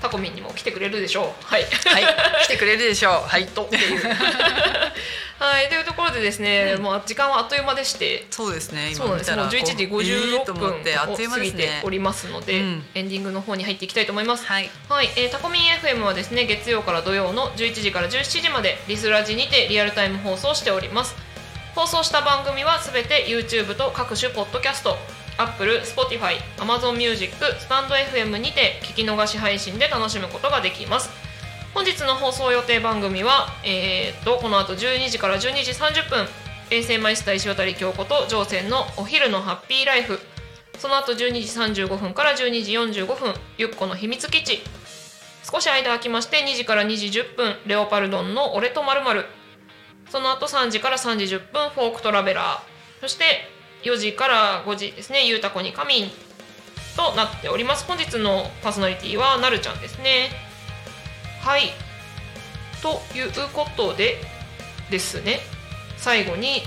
[0.00, 1.44] タコミンにも来てくれるでしょう。
[1.44, 1.62] はい。
[1.62, 2.04] はい。
[2.44, 3.28] 来てくれるでしょう。
[3.28, 3.46] はい。
[3.46, 4.02] とっていう。
[5.38, 5.68] はい。
[5.68, 8.26] というところでですね、もう時間はあっという間でして。
[8.30, 8.92] そうですね。
[8.94, 12.86] 今見たら11時こうえー56と思分ってあっというを過ぎておりますので、うん。
[12.94, 14.46] エンディングの方に入っていきたいと思います。
[14.46, 14.70] はい。
[14.88, 21.16] はい、えー、タコミン FM はですね月曜から土曜の11時から17時までリスラジにてリアルタイム放送しております。
[21.74, 24.96] 放送した番組はすべて YouTube と各種ポッドキャスト
[25.38, 31.10] Apple、Spotify、Amazon Music、スタンド FM にて聞き逃し配信で楽しむことができます。
[31.72, 36.26] 本日の放送予定番組は、えー、とこの後12時から12時30分
[36.70, 40.18] 衛星マイスター石渡京子と乗船のお昼のハッピーライフ。
[40.76, 41.32] その後12
[41.74, 44.60] 時35分から12時45分ゆっこの秘密基地。
[45.50, 49.24] 少し間空きまして2時から2時10分レオパルドンの俺とまる
[50.10, 52.60] その後3時から3時10分フォークトラベラー。
[53.00, 53.24] そして
[53.82, 55.26] 4時から5時ですね。
[55.26, 56.10] ゆうたこにかみん
[56.96, 57.84] となっております。
[57.84, 60.30] 本日のパーソナリティはなるちゃんですね。
[61.40, 61.70] はい。
[62.82, 64.16] ということで
[64.90, 65.40] ですね。
[65.96, 66.62] 最後に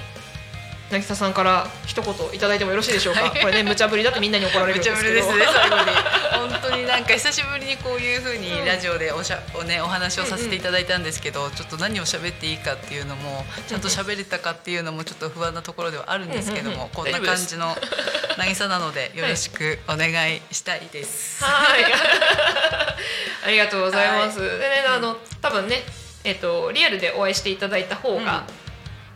[0.91, 17.75] 渚さんから一言いただいてもよろしいでしょうか、はいこれね無茶ぶりだってみんなに怒られるんですけどですね最後に本当になんか久しぶりにこういう風にラジオでおしゃおねお話をさせていただいたんですけど、ちょっと何を喋っていいかっていうのもちゃんと喋れたかっていうのもちょっと不安なところではあるんですけども、うんうんうんこんな感じの
[18.37, 21.43] 渚なのでよろしくお願いしたいです。
[21.43, 21.85] はい。
[23.45, 24.39] ありがとうございます。
[24.39, 25.83] でね、あの、多分ね、
[26.23, 28.43] えっ、と、リアルでお会いしていただいた方が。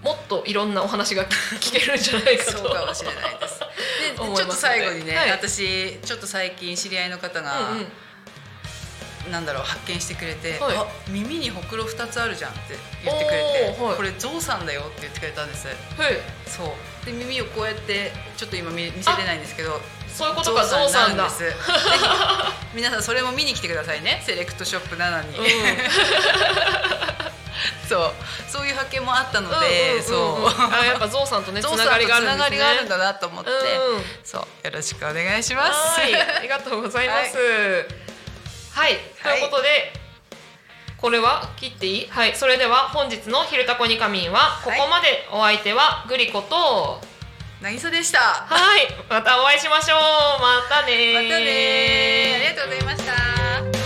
[0.06, 1.26] もっといろんなお話が
[1.60, 2.52] 聞けるんじゃないかと。
[2.60, 3.60] そうかもしれないです。
[3.60, 3.66] で
[4.16, 5.32] ちょっと最後にね、はい。
[5.32, 7.82] 私ちょっと最近知り合いの方が、うんう
[9.30, 9.32] ん。
[9.32, 10.78] なんだろう発見してくれて、はい。
[10.78, 12.60] あ耳にほくろ二つあるじゃんって
[13.04, 13.38] 言ってくれ
[13.74, 13.96] て、はい。
[13.96, 15.68] これゾウさんだよって言ってくれたんです。
[15.68, 15.76] はい。
[16.46, 16.64] そ
[17.02, 17.06] う。
[17.08, 19.82] で耳をこうやってちょっと今見見せれないんですけど
[20.14, 21.40] そういうことか、ゾウさんなるです。
[21.40, 21.50] ぜ
[22.72, 24.22] ひ皆さんそれも見に来てくださいね。
[24.24, 25.46] セレクトショップ7に、うん
[27.88, 28.14] そう
[28.50, 30.48] そういう発見もあったので、そう。
[30.48, 32.44] あ、やっぱゾウさんとね、 つながりがあるんですね。
[32.44, 33.54] がりがあるんだなと思って、う
[34.00, 34.06] ん。
[34.24, 34.42] そう。
[34.68, 36.00] よろしくお願いします。
[36.02, 37.38] はい、ありがとうございます。
[38.74, 39.94] はい、ということで。
[40.98, 41.50] これは？
[41.58, 42.08] 切っていい？
[42.10, 42.36] はい。
[42.36, 47.00] それでは本日の「昼タコに仮眠」はここまでお相手はグリコと
[47.62, 48.20] 渚でした。
[48.20, 48.88] はい。
[49.10, 50.00] またお会いしましょう。
[50.42, 53.85] またねまたねありがとうございました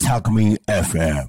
[0.00, 1.28] Talk Me FM.